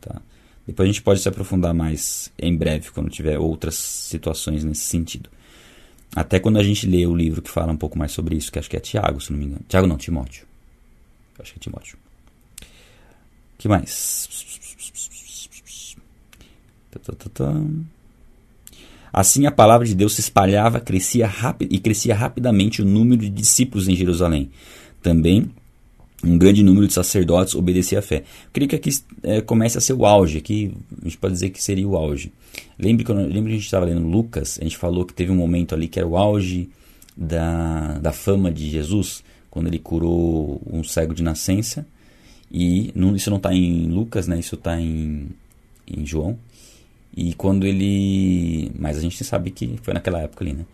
Tá? 0.00 0.23
Depois 0.67 0.88
a 0.88 0.93
gente 0.93 1.02
pode 1.02 1.21
se 1.21 1.29
aprofundar 1.29 1.75
mais 1.75 2.33
em 2.38 2.57
breve, 2.57 2.90
quando 2.90 3.11
tiver 3.11 3.38
outras 3.38 3.75
situações 3.75 4.64
nesse 4.64 4.85
sentido. 4.85 5.29
Até 6.14 6.40
quando 6.40 6.59
a 6.59 6.62
gente 6.62 6.87
lê 6.87 7.07
o 7.07 7.14
livro 7.14 7.40
que 7.40 7.50
fala 7.50 7.73
um 7.73 7.76
pouco 7.76 7.99
mais 7.99 8.12
sobre 8.12 8.37
isso, 8.37 8.50
que 8.50 8.59
acho 8.59 8.69
que 8.69 8.76
é 8.76 8.81
Tiago, 8.81 9.21
se 9.21 9.33
não 9.33 9.38
me 9.38 9.47
engano. 9.47 9.62
Tiago 9.69 9.87
não, 9.87 9.97
Timóteo. 9.97 10.47
Acho 11.38 11.52
que 11.52 11.59
é 11.59 11.62
Timóteo. 11.62 11.97
que 13.57 13.69
mais? 13.69 14.29
Assim 19.12 19.47
a 19.47 19.52
palavra 19.52 19.87
de 19.87 19.95
Deus 19.95 20.14
se 20.14 20.21
espalhava 20.21 20.81
crescia 20.81 21.31
e 21.69 21.79
crescia 21.79 22.14
rapidamente 22.14 22.83
o 22.83 22.85
número 22.85 23.23
de 23.23 23.31
discípulos 23.31 23.88
em 23.88 23.95
Jerusalém. 23.95 24.50
Também 25.02 25.50
um 26.25 26.37
grande 26.37 26.62
número 26.62 26.87
de 26.87 26.93
sacerdotes 26.93 27.55
obedecia 27.55 27.99
à 27.99 28.03
fé. 28.03 28.25
Creio 28.53 28.69
que 28.69 28.77
aqui 28.77 28.91
é, 29.23 29.41
começa 29.41 29.79
a 29.79 29.81
ser 29.81 29.95
o 29.95 30.05
auge, 30.05 30.39
aqui 30.39 30.75
a 31.00 31.05
gente 31.05 31.19
pode 31.19 31.35
dizer 31.35 31.50
que 31.50 31.62
seria 31.62 31.89
o 31.89 31.97
auge. 31.97 32.33
Lembre 32.79 33.05
que, 33.05 33.12
que 33.12 33.19
a 33.19 33.41
gente 33.41 33.59
estava 33.59 33.87
lendo 33.87 34.07
Lucas, 34.07 34.59
a 34.61 34.65
gente 34.65 34.77
falou 34.77 35.05
que 35.05 35.15
teve 35.15 35.31
um 35.31 35.37
momento 35.37 35.75
ali 35.75 35.89
que 35.89 35.99
era 35.99 36.07
o 36.07 36.17
auge 36.17 36.69
da, 37.17 37.99
da 37.99 38.12
fama 38.12 38.50
de 38.50 38.69
Jesus, 38.71 39.23
quando 39.50 39.67
ele 39.67 39.79
curou 39.79 40.61
um 40.71 40.83
cego 40.85 41.15
de 41.15 41.23
nascença. 41.23 41.87
E 42.50 42.91
não, 42.95 43.15
isso 43.15 43.31
não 43.31 43.37
está 43.37 43.55
em 43.55 43.89
Lucas, 43.89 44.27
né? 44.27 44.39
Isso 44.39 44.57
está 44.57 44.81
em, 44.81 45.29
em 45.87 46.05
João. 46.05 46.39
E 47.17 47.35
quando 47.35 47.67
ele. 47.67 48.73
Mas 48.79 48.97
a 48.97 49.00
gente 49.00 49.23
sabe 49.23 49.50
que 49.50 49.79
foi 49.83 49.95
naquela 49.95 50.21
época 50.21 50.45
ali, 50.45 50.53
né? 50.53 50.65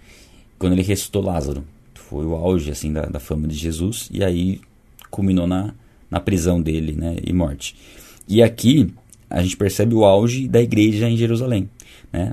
Quando 0.58 0.72
ele 0.72 0.82
ressuscitou 0.82 1.22
Lázaro. 1.22 1.64
Foi 1.94 2.24
o 2.24 2.34
auge, 2.34 2.70
assim, 2.70 2.92
da, 2.92 3.06
da 3.06 3.18
fama 3.18 3.48
de 3.48 3.56
Jesus. 3.56 4.08
E 4.12 4.22
aí 4.22 4.60
culminou 5.10 5.46
na, 5.46 5.74
na 6.10 6.20
prisão 6.20 6.60
dele, 6.60 6.92
né? 6.92 7.16
E 7.24 7.32
morte. 7.32 7.76
E 8.28 8.42
aqui 8.42 8.92
a 9.28 9.42
gente 9.42 9.56
percebe 9.56 9.94
o 9.94 10.04
auge 10.04 10.48
da 10.48 10.60
igreja 10.60 11.08
em 11.08 11.16
Jerusalém, 11.16 11.68
né? 12.12 12.32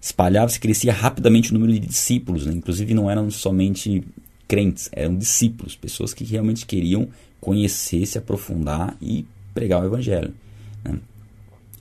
Espalhava-se, 0.00 0.60
crescia 0.60 0.92
rapidamente 0.92 1.50
o 1.50 1.54
número 1.54 1.72
de 1.72 1.80
discípulos, 1.80 2.46
né? 2.46 2.52
Inclusive 2.52 2.94
não 2.94 3.10
eram 3.10 3.30
somente 3.30 4.04
crentes, 4.46 4.88
eram 4.92 5.16
discípulos, 5.16 5.74
pessoas 5.74 6.14
que 6.14 6.24
realmente 6.24 6.66
queriam 6.66 7.08
conhecer, 7.40 8.06
se 8.06 8.18
aprofundar 8.18 8.96
e 9.00 9.26
pregar 9.52 9.82
o 9.82 9.86
evangelho. 9.86 10.32
Né? 10.84 10.98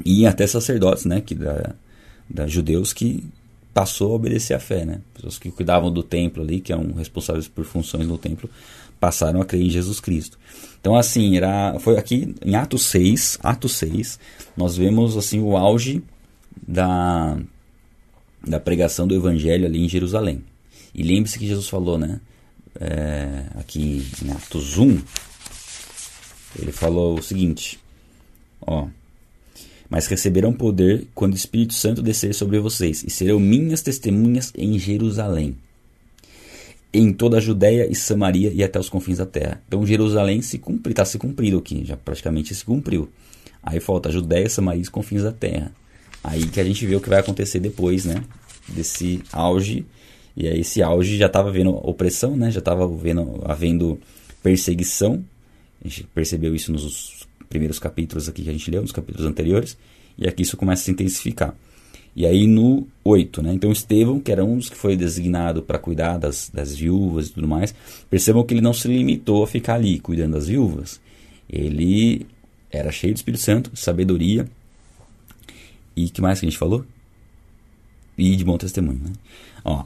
E 0.03 0.25
até 0.25 0.45
sacerdotes, 0.47 1.05
né, 1.05 1.21
que 1.21 1.35
da, 1.35 1.75
da 2.29 2.47
judeus 2.47 2.93
que 2.93 3.23
passou 3.73 4.11
a 4.11 4.15
obedecer 4.15 4.53
à 4.53 4.59
fé, 4.59 4.85
né? 4.85 5.01
Pessoas 5.13 5.37
que 5.37 5.51
cuidavam 5.51 5.91
do 5.91 6.01
templo 6.01 6.41
ali, 6.41 6.61
que 6.61 6.71
eram 6.71 6.93
responsáveis 6.93 7.47
por 7.47 7.65
funções 7.65 8.07
no 8.07 8.17
templo, 8.17 8.49
passaram 8.99 9.41
a 9.41 9.45
crer 9.45 9.61
em 9.61 9.69
Jesus 9.69 9.99
Cristo. 9.99 10.37
Então 10.79 10.95
assim, 10.95 11.35
era 11.37 11.77
foi 11.79 11.97
aqui 11.97 12.35
em 12.43 12.55
Atos 12.55 12.83
6, 12.83 13.39
Atos 13.41 13.73
6, 13.77 14.19
nós 14.55 14.77
vemos 14.77 15.17
assim 15.17 15.39
o 15.39 15.57
auge 15.57 16.03
da 16.67 17.37
da 18.45 18.59
pregação 18.59 19.07
do 19.07 19.15
evangelho 19.15 19.65
ali 19.65 19.83
em 19.83 19.89
Jerusalém. 19.89 20.43
E 20.93 21.03
lembre-se 21.03 21.39
que 21.39 21.47
Jesus 21.47 21.67
falou, 21.67 21.97
né? 21.97 22.21
É, 22.79 23.45
aqui 23.55 24.05
em 24.23 24.31
Atos 24.31 24.77
1, 24.77 25.01
ele 26.59 26.71
falou 26.71 27.17
o 27.17 27.23
seguinte, 27.23 27.79
ó, 28.61 28.87
mas 29.89 30.07
receberão 30.07 30.53
poder 30.53 31.07
quando 31.13 31.33
o 31.33 31.37
Espírito 31.37 31.73
Santo 31.73 32.01
descer 32.01 32.33
sobre 32.33 32.59
vocês, 32.59 33.03
e 33.03 33.09
serão 33.09 33.39
minhas 33.39 33.81
testemunhas 33.81 34.51
em 34.55 34.77
Jerusalém, 34.77 35.57
em 36.97 37.13
toda 37.13 37.37
a 37.37 37.39
Judéia 37.39 37.87
e 37.89 37.95
Samaria 37.95 38.51
e 38.53 38.63
até 38.63 38.79
os 38.79 38.89
confins 38.89 39.17
da 39.17 39.25
terra. 39.25 39.61
Então 39.67 39.85
Jerusalém 39.85 40.41
se 40.41 40.57
cumpre, 40.57 40.91
está 40.91 41.05
se 41.05 41.17
cumprido 41.17 41.57
aqui, 41.57 41.83
já 41.85 41.97
praticamente 41.97 42.53
se 42.53 42.63
cumpriu. 42.63 43.09
Aí 43.61 43.79
falta 43.79 44.11
Judéia, 44.11 44.49
Samaria 44.49 44.79
e 44.79 44.83
os 44.83 44.89
confins 44.89 45.23
da 45.23 45.31
terra. 45.31 45.71
Aí 46.23 46.47
que 46.47 46.59
a 46.59 46.63
gente 46.63 46.85
vê 46.85 46.95
o 46.95 47.01
que 47.01 47.09
vai 47.09 47.19
acontecer 47.19 47.59
depois, 47.59 48.05
né? 48.05 48.23
Desse 48.67 49.21
auge. 49.31 49.85
E 50.35 50.47
aí 50.47 50.61
esse 50.61 50.81
auge 50.81 51.17
já 51.17 51.27
estava 51.27 51.51
vendo 51.51 51.69
opressão, 51.69 52.35
né? 52.35 52.51
Já 52.51 52.59
estava 52.59 52.87
vendo, 52.87 53.41
havendo 53.45 53.99
perseguição. 54.41 55.23
A 55.83 55.87
gente 55.87 56.03
percebeu 56.13 56.55
isso 56.55 56.71
nos 56.71 57.27
primeiros 57.49 57.79
capítulos 57.79 58.27
aqui 58.27 58.43
que 58.43 58.49
a 58.49 58.51
gente 58.51 58.69
leu, 58.69 58.81
nos 58.81 58.91
capítulos 58.91 59.25
anteriores, 59.25 59.77
e 60.17 60.27
aqui 60.27 60.43
isso 60.43 60.57
começa 60.57 60.81
a 60.81 60.85
se 60.85 60.91
intensificar. 60.91 61.55
E 62.15 62.25
aí 62.25 62.47
no 62.47 62.87
8, 63.03 63.41
né? 63.41 63.53
Então 63.53 63.71
Estevão, 63.71 64.19
que 64.19 64.31
era 64.31 64.43
um 64.43 64.57
dos 64.57 64.69
que 64.69 64.77
foi 64.77 64.95
designado 64.95 65.61
para 65.61 65.77
cuidar 65.77 66.17
das, 66.17 66.49
das 66.53 66.73
viúvas 66.73 67.27
e 67.27 67.33
tudo 67.33 67.47
mais, 67.47 67.75
percebam 68.09 68.43
que 68.43 68.53
ele 68.53 68.61
não 68.61 68.73
se 68.73 68.87
limitou 68.87 69.43
a 69.43 69.47
ficar 69.47 69.75
ali 69.75 69.99
cuidando 69.99 70.33
das 70.33 70.47
viúvas. 70.47 71.01
Ele 71.49 72.25
era 72.71 72.91
cheio 72.91 73.13
de 73.13 73.19
Espírito 73.19 73.43
Santo, 73.43 73.71
sabedoria, 73.73 74.47
e 75.95 76.09
que 76.09 76.21
mais 76.21 76.39
que 76.39 76.45
a 76.45 76.49
gente 76.49 76.57
falou? 76.57 76.85
E 78.17 78.35
de 78.35 78.43
bom 78.43 78.57
testemunho, 78.57 79.01
né? 79.03 79.11
Ó, 79.63 79.83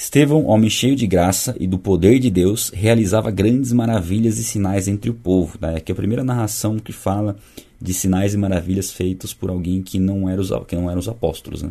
Estevão, 0.00 0.46
homem 0.46 0.70
cheio 0.70 0.96
de 0.96 1.06
graça 1.06 1.54
e 1.60 1.66
do 1.66 1.78
poder 1.78 2.18
de 2.18 2.30
Deus, 2.30 2.70
realizava 2.70 3.30
grandes 3.30 3.70
maravilhas 3.70 4.38
e 4.38 4.42
sinais 4.42 4.88
entre 4.88 5.10
o 5.10 5.14
povo. 5.14 5.58
Né? 5.60 5.76
Aqui 5.76 5.92
é 5.92 5.94
a 5.94 5.96
primeira 5.96 6.24
narração 6.24 6.78
que 6.78 6.90
fala 6.90 7.36
de 7.78 7.92
sinais 7.92 8.32
e 8.32 8.38
maravilhas 8.38 8.90
feitos 8.90 9.34
por 9.34 9.50
alguém 9.50 9.82
que 9.82 9.98
não 9.98 10.26
era 10.26 10.40
os, 10.40 10.50
que 10.66 10.74
não 10.74 10.88
eram 10.88 11.00
os 11.00 11.06
apóstolos. 11.06 11.62
Né? 11.62 11.70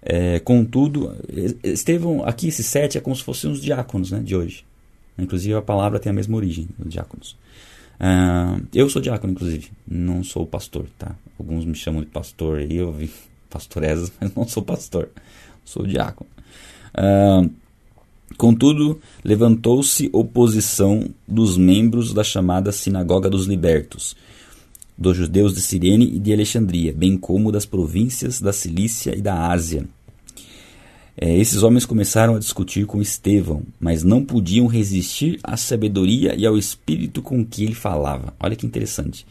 É, 0.00 0.38
contudo, 0.38 1.14
Estevão, 1.62 2.24
aqui 2.24 2.48
esse 2.48 2.62
sete 2.62 2.96
é 2.96 3.00
como 3.02 3.14
se 3.14 3.22
fossem 3.22 3.50
os 3.50 3.60
diáconos 3.60 4.10
né, 4.10 4.20
de 4.20 4.34
hoje. 4.34 4.64
Inclusive 5.18 5.54
a 5.54 5.60
palavra 5.60 6.00
tem 6.00 6.08
a 6.08 6.14
mesma 6.14 6.38
origem, 6.38 6.66
os 6.78 6.90
diáconos. 6.90 7.36
Uh, 8.00 8.66
eu 8.74 8.88
sou 8.88 9.02
diácono, 9.02 9.34
inclusive, 9.34 9.70
não 9.86 10.24
sou 10.24 10.46
pastor, 10.46 10.86
tá? 10.98 11.14
Alguns 11.38 11.66
me 11.66 11.74
chamam 11.74 12.00
de 12.00 12.06
pastor 12.06 12.60
aí, 12.60 12.76
eu 12.76 12.90
vi 12.90 13.10
pastoresas, 13.50 14.10
mas 14.18 14.34
não 14.34 14.48
sou 14.48 14.62
pastor, 14.62 15.10
sou 15.62 15.86
diácono. 15.86 16.33
Uh, 16.96 17.50
contudo, 18.36 19.00
levantou-se 19.24 20.08
oposição 20.12 21.08
dos 21.26 21.56
membros 21.56 22.12
da 22.12 22.22
chamada 22.22 22.72
Sinagoga 22.72 23.28
dos 23.28 23.46
Libertos, 23.46 24.16
dos 24.96 25.16
judeus 25.16 25.54
de 25.54 25.60
Cirene 25.60 26.06
e 26.14 26.18
de 26.18 26.32
Alexandria, 26.32 26.92
bem 26.92 27.16
como 27.16 27.50
das 27.50 27.66
províncias 27.66 28.40
da 28.40 28.52
Cilícia 28.52 29.16
e 29.16 29.20
da 29.20 29.48
Ásia. 29.50 29.86
É, 31.16 31.36
esses 31.38 31.62
homens 31.62 31.86
começaram 31.86 32.34
a 32.34 32.38
discutir 32.40 32.86
com 32.86 33.00
Estevão, 33.00 33.62
mas 33.78 34.02
não 34.02 34.24
podiam 34.24 34.66
resistir 34.66 35.38
à 35.44 35.56
sabedoria 35.56 36.34
e 36.36 36.44
ao 36.44 36.58
espírito 36.58 37.22
com 37.22 37.44
que 37.44 37.62
ele 37.62 37.74
falava. 37.74 38.34
Olha 38.40 38.56
que 38.56 38.66
interessante. 38.66 39.24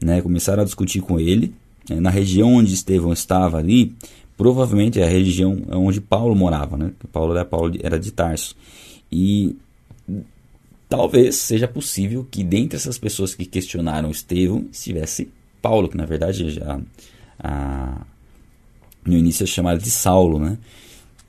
Né? 0.00 0.20
Começaram 0.20 0.62
a 0.62 0.64
discutir 0.64 1.00
com 1.00 1.18
ele. 1.18 1.52
É, 1.90 2.00
na 2.00 2.08
região 2.08 2.54
onde 2.54 2.72
Estevão 2.72 3.12
estava 3.12 3.58
ali, 3.58 3.94
provavelmente 4.36 5.00
é 5.00 5.04
a 5.04 5.08
região 5.08 5.62
onde 5.70 6.00
Paulo 6.00 6.34
morava, 6.34 6.76
né? 6.76 6.92
Paulo 7.12 7.32
era, 7.32 7.44
Paulo 7.44 7.72
era 7.82 7.98
de 7.98 8.10
Tarso. 8.10 8.56
E 9.10 9.56
talvez 10.88 11.36
seja 11.36 11.68
possível 11.68 12.26
que 12.30 12.42
dentre 12.42 12.76
essas 12.76 12.98
pessoas 12.98 13.34
que 13.34 13.44
questionaram 13.44 14.10
Estevão 14.10 14.66
estivesse 14.70 15.28
Paulo, 15.62 15.88
que 15.88 15.96
na 15.96 16.04
verdade 16.04 16.50
já 16.50 16.80
a, 17.38 18.04
no 19.04 19.16
início 19.16 19.44
é 19.44 19.46
chamado 19.46 19.80
de 19.80 19.90
Saulo, 19.90 20.38
né? 20.38 20.58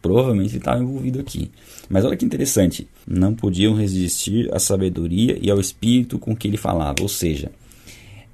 Provavelmente 0.01 0.51
ele 0.51 0.57
estava 0.59 0.81
envolvido 0.81 1.19
aqui. 1.19 1.49
Mas 1.89 2.05
olha 2.05 2.15
que 2.15 2.25
interessante, 2.25 2.87
não 3.07 3.33
podiam 3.33 3.73
resistir 3.73 4.53
à 4.53 4.59
sabedoria 4.59 5.37
e 5.41 5.49
ao 5.49 5.59
espírito 5.59 6.19
com 6.19 6.35
que 6.35 6.47
ele 6.47 6.57
falava. 6.57 6.95
Ou 7.01 7.07
seja, 7.09 7.51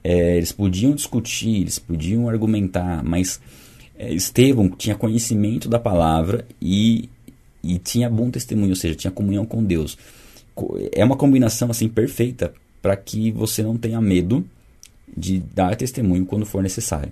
é, 0.04 0.38
eles 0.38 0.52
podiam 0.52 0.94
discutir, 0.94 1.62
eles 1.62 1.80
podiam 1.80 2.28
argumentar, 2.28 3.04
mas 3.04 3.40
é, 3.40 3.71
Estevão 4.10 4.70
tinha 4.70 4.96
conhecimento 4.96 5.70
da 5.70 5.80
palavra 5.80 6.46
e, 6.62 7.10
e 7.64 7.78
tinha 7.78 8.10
bom 8.10 8.32
testemunho, 8.32 8.70
ou 8.70 8.76
seja, 8.76 8.96
tinha 8.96 9.12
comunhão 9.12 9.46
com 9.46 9.64
Deus. 9.64 9.98
É 10.92 11.04
uma 11.06 11.16
combinação 11.16 11.70
assim 11.70 11.88
perfeita 11.88 12.54
para 12.82 12.96
que 12.96 13.32
você 13.32 13.62
não 13.62 13.78
tenha 13.78 14.02
medo 14.02 14.44
de 15.16 15.40
dar 15.40 15.76
testemunho 15.76 16.26
quando 16.26 16.46
for 16.46 16.64
necessário. 16.64 17.12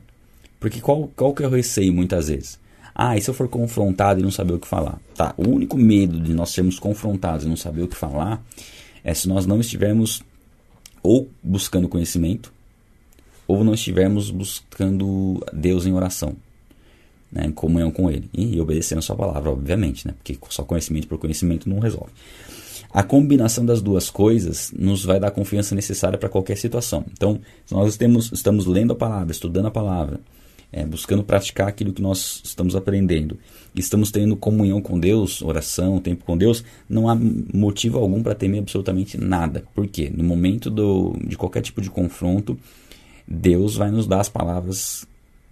Porque 0.59 0.81
qual, 0.81 1.09
qual 1.15 1.33
que 1.33 1.43
é 1.43 1.47
o 1.47 1.51
receio 1.51 1.93
muitas 1.93 2.27
vezes? 2.27 2.59
Ah, 2.93 3.15
e 3.15 3.21
se 3.21 3.29
eu 3.29 3.33
for 3.33 3.47
confrontado 3.47 4.19
e 4.19 4.23
não 4.23 4.31
saber 4.31 4.53
o 4.53 4.59
que 4.59 4.67
falar? 4.67 4.99
Tá, 5.15 5.33
o 5.37 5.47
único 5.47 5.77
medo 5.77 6.19
de 6.19 6.33
nós 6.33 6.49
sermos 6.49 6.79
confrontados 6.79 7.45
e 7.45 7.49
não 7.49 7.55
saber 7.55 7.83
o 7.83 7.87
que 7.87 7.95
falar 7.95 8.43
é 9.03 9.13
se 9.13 9.29
nós 9.29 9.45
não 9.45 9.61
estivermos 9.61 10.21
ou 11.01 11.29
buscando 11.41 11.87
conhecimento 11.87 12.51
ou 13.47 13.63
não 13.63 13.73
estivermos 13.73 14.29
buscando 14.31 15.41
Deus 15.53 15.85
em 15.85 15.93
oração 15.93 16.35
né, 17.31 17.45
em 17.45 17.51
comunhão 17.51 17.91
com 17.91 18.09
Ele 18.09 18.29
e 18.33 18.59
obedecendo 18.59 18.99
a 18.99 19.01
Sua 19.01 19.15
palavra, 19.15 19.51
obviamente, 19.51 20.07
né, 20.07 20.13
porque 20.17 20.37
só 20.49 20.63
conhecimento 20.63 21.07
por 21.07 21.17
conhecimento 21.17 21.69
não 21.69 21.79
resolve. 21.79 22.11
A 22.91 23.03
combinação 23.03 23.63
das 23.63 23.81
duas 23.81 24.09
coisas 24.09 24.71
nos 24.75 25.05
vai 25.05 25.19
dar 25.19 25.27
a 25.27 25.31
confiança 25.31 25.75
necessária 25.75 26.17
para 26.17 26.27
qualquer 26.27 26.57
situação. 26.57 27.05
Então, 27.11 27.39
se 27.65 27.73
nós 27.73 27.95
temos, 27.95 28.31
estamos 28.31 28.65
lendo 28.65 28.93
a 28.93 28.95
palavra, 28.95 29.31
estudando 29.31 29.67
a 29.67 29.71
palavra, 29.71 30.19
é, 30.71 30.83
buscando 30.85 31.23
praticar 31.23 31.67
aquilo 31.67 31.93
que 31.93 32.01
nós 32.01 32.41
estamos 32.43 32.75
aprendendo, 32.75 33.37
estamos 33.75 34.11
tendo 34.11 34.35
comunhão 34.35 34.81
com 34.81 34.99
Deus, 34.99 35.41
oração, 35.41 35.99
tempo 35.99 36.23
com 36.25 36.35
Deus, 36.35 36.63
não 36.87 37.07
há 37.07 37.15
motivo 37.53 37.99
algum 37.99 38.23
para 38.23 38.33
temer 38.33 38.59
absolutamente 38.59 39.17
nada. 39.17 39.63
Por 39.75 39.87
quê? 39.87 40.11
No 40.13 40.23
momento 40.23 40.69
do, 40.71 41.15
de 41.23 41.37
qualquer 41.37 41.61
tipo 41.61 41.81
de 41.81 41.91
confronto, 41.91 42.57
Deus 43.27 43.75
vai 43.75 43.91
nos 43.91 44.07
dar 44.07 44.19
as 44.19 44.29
palavras 44.29 45.07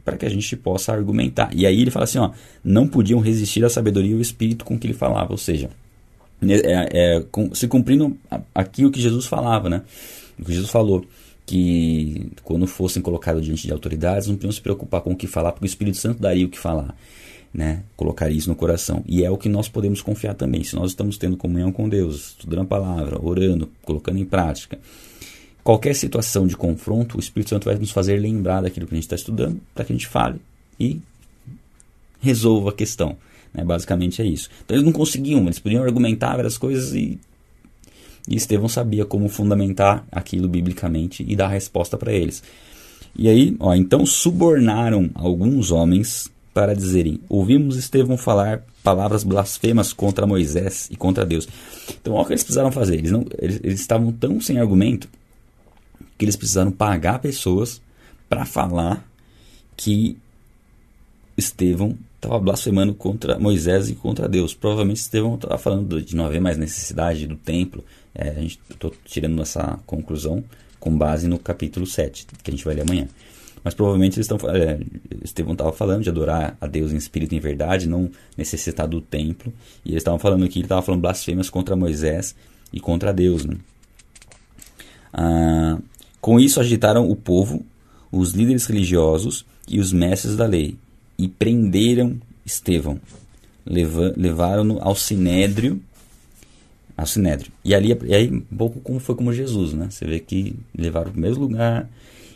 para 0.08 0.16
que 0.16 0.26
a 0.26 0.30
gente 0.30 0.56
possa 0.56 0.94
argumentar. 0.94 1.50
E 1.54 1.66
aí 1.66 1.82
ele 1.82 1.92
fala 1.92 2.06
assim, 2.06 2.18
ó, 2.18 2.32
não 2.64 2.88
podiam 2.88 3.20
resistir 3.20 3.66
à 3.66 3.70
sabedoria 3.70 4.12
e 4.12 4.14
ao 4.14 4.22
espírito 4.22 4.64
com 4.64 4.80
que 4.80 4.88
ele 4.88 4.94
falava, 4.94 5.34
ou 5.34 5.38
seja, 5.38 5.70
é, 6.42 6.54
é, 6.54 6.90
é, 6.94 7.26
se 7.54 7.68
cumprindo 7.68 8.16
aqui 8.56 8.86
o 8.86 8.90
que 8.90 9.02
Jesus 9.02 9.26
falava, 9.26 9.70
né? 9.70 9.82
O 10.40 10.46
que 10.46 10.54
Jesus 10.54 10.72
falou, 10.72 11.06
que 11.46 12.32
quando 12.42 12.66
fossem 12.66 13.02
colocados 13.02 13.44
diante 13.44 13.68
de 13.68 13.74
autoridades 13.74 14.30
não 14.30 14.36
podiam 14.36 14.52
se 14.54 14.62
preocupar 14.62 15.02
com 15.02 15.12
o 15.12 15.16
que 15.16 15.28
falar, 15.28 15.52
porque 15.52 15.66
o 15.66 15.68
Espírito 15.68 15.98
Santo 15.98 16.22
daria 16.22 16.46
o 16.46 16.50
que 16.50 16.58
falar, 16.58 16.96
né? 17.54 17.84
Colocaria 17.98 18.38
isso 18.38 18.48
no 18.48 18.56
coração. 18.56 19.04
E 19.06 19.26
é 19.26 19.30
o 19.30 19.36
que 19.36 19.50
nós 19.50 19.68
podemos 19.68 20.02
confiar 20.02 20.36
também. 20.36 20.64
Se 20.64 20.74
nós 20.74 20.92
estamos 20.92 21.18
tendo 21.18 21.36
comunhão 21.36 21.70
com 21.70 21.90
Deus, 21.90 22.30
estudando 22.30 22.62
a 22.62 22.66
palavra, 22.66 23.20
orando, 23.22 23.70
colocando 23.84 24.20
em 24.20 24.26
prática, 24.26 24.80
qualquer 25.68 25.94
situação 25.94 26.48
de 26.48 26.56
confronto, 26.56 27.18
o 27.18 27.20
Espírito 27.20 27.50
Santo 27.50 27.66
vai 27.66 27.76
nos 27.76 27.92
fazer 27.92 28.16
lembrar 28.16 28.62
daquilo 28.62 28.88
que 28.88 28.94
a 28.94 28.96
gente 28.96 29.04
está 29.04 29.18
estudando, 29.18 29.60
para 29.76 29.84
que 29.84 29.92
a 29.92 29.96
gente 29.98 30.08
fale 30.08 30.40
e 30.80 31.02
resolva 32.22 32.70
a 32.70 32.74
questão. 32.74 33.18
Né? 33.54 33.66
Basicamente 33.66 34.22
é 34.22 34.26
isso. 34.26 34.50
Então 34.64 34.78
eles 34.78 34.86
não 34.86 34.94
conseguiam, 34.94 35.44
eles 35.44 35.60
podiam 35.60 35.84
argumentar 35.84 36.38
várias 36.38 36.58
coisas 36.58 36.94
e 36.94 37.20
e 38.30 38.36
Estevão 38.38 38.70
sabia 38.70 39.04
como 39.04 39.28
fundamentar 39.28 40.06
aquilo 40.10 40.48
biblicamente 40.48 41.26
e 41.28 41.36
dar 41.36 41.48
a 41.48 41.50
resposta 41.50 41.98
para 41.98 42.14
eles. 42.14 42.42
E 43.14 43.28
aí, 43.28 43.56
ó, 43.60 43.76
então 43.76 44.06
subornaram 44.06 45.10
alguns 45.16 45.72
homens 45.72 46.30
para 46.54 46.74
dizerem: 46.74 47.20
Ouvimos 47.28 47.76
Estevão 47.76 48.18
falar 48.18 48.66
palavras 48.82 49.26
blasfemas 49.26 49.92
contra 49.92 50.26
Moisés 50.26 50.88
e 50.90 50.96
contra 50.96 51.26
Deus. 51.26 51.46
Então, 52.02 52.14
olha 52.14 52.24
o 52.24 52.26
que 52.26 52.34
eles 52.34 52.44
precisaram 52.44 52.72
fazer. 52.72 52.96
Eles, 52.96 53.12
não, 53.12 53.26
eles, 53.38 53.60
eles 53.64 53.80
estavam 53.82 54.14
tão 54.14 54.40
sem 54.42 54.60
argumento 54.60 55.10
que 56.18 56.26
eles 56.26 56.36
precisaram 56.36 56.72
pagar 56.72 57.20
pessoas 57.20 57.82
para 58.28 58.46
falar 58.46 59.08
que 59.76 60.18
Estevão 61.38 61.98
estava 62.16 62.40
blasfemando 62.40 62.94
contra 62.96 63.38
Moisés 63.38 63.90
e 63.90 63.96
contra 63.96 64.28
Deus. 64.28 64.54
Provavelmente 64.54 64.98
Estevão 64.98 65.36
estava 65.36 65.58
falando 65.58 66.02
de 66.02 66.16
não 66.16 66.26
haver 66.26 66.42
mais 66.42 66.58
necessidade 66.58 67.28
do 67.28 67.36
templo. 67.36 67.84
É, 68.14 68.30
a 68.30 68.42
gente 68.42 68.60
estou 68.70 68.92
tirando 69.06 69.42
essa 69.42 69.80
conclusão 69.86 70.44
com 70.80 70.96
base 70.98 71.28
no 71.28 71.38
capítulo 71.38 71.86
7, 71.86 72.26
que 72.44 72.50
a 72.50 72.54
gente 72.54 72.66
vai 72.66 72.74
ler 72.74 72.82
amanhã. 72.82 73.08
Mas 73.64 73.74
provavelmente 73.74 74.18
eles 74.18 74.30
estão, 74.30 74.38
é, 74.50 74.80
Estevão 75.24 75.54
estava 75.54 75.72
falando 75.72 76.04
de 76.04 76.10
adorar 76.10 76.58
a 76.60 76.68
Deus 76.68 76.92
em 76.92 76.98
espírito 76.98 77.34
e 77.34 77.38
em 77.38 77.40
verdade, 77.40 77.88
não 77.88 78.10
necessitar 78.36 78.88
do 78.88 79.02
templo. 79.02 79.54
E 79.86 79.90
eles 79.90 80.02
estavam 80.02 80.20
falando 80.20 80.46
aqui, 80.46 80.60
ele 80.60 80.66
estava 80.66 80.82
falando 80.82 81.02
blasfêmias 81.02 81.50
contra 81.50 81.76
Moisés 81.76 82.36
e 82.74 82.80
contra 82.80 83.14
Deus. 83.14 83.46
Né? 83.46 83.58
Ah, 85.14 85.78
com 86.20 86.40
isso 86.40 86.60
agitaram 86.60 87.10
o 87.10 87.16
povo, 87.16 87.66
os 88.12 88.32
líderes 88.32 88.66
religiosos 88.66 89.46
e 89.68 89.80
os 89.80 89.92
mestres 89.92 90.36
da 90.36 90.46
lei 90.46 90.78
e 91.18 91.28
prenderam 91.28 92.20
Estevão. 92.46 93.00
Levaram-no 93.66 94.80
ao 94.82 94.96
sinédrio. 94.96 95.82
Ao 96.96 97.06
sinédrio. 97.06 97.52
E 97.64 97.76
ali, 97.76 97.98
e 98.06 98.16
aí, 98.16 98.32
um 98.32 98.58
pouco 98.58 98.80
como 98.80 99.00
foi 99.00 99.16
como 99.16 99.34
Jesus, 99.34 99.74
né? 99.74 99.88
Você 99.90 100.06
vê 100.06 100.20
que 100.20 100.56
levaram 100.76 101.12
para 101.12 101.18
o 101.18 101.22
mesmo 101.22 101.44
lugar. 101.44 101.90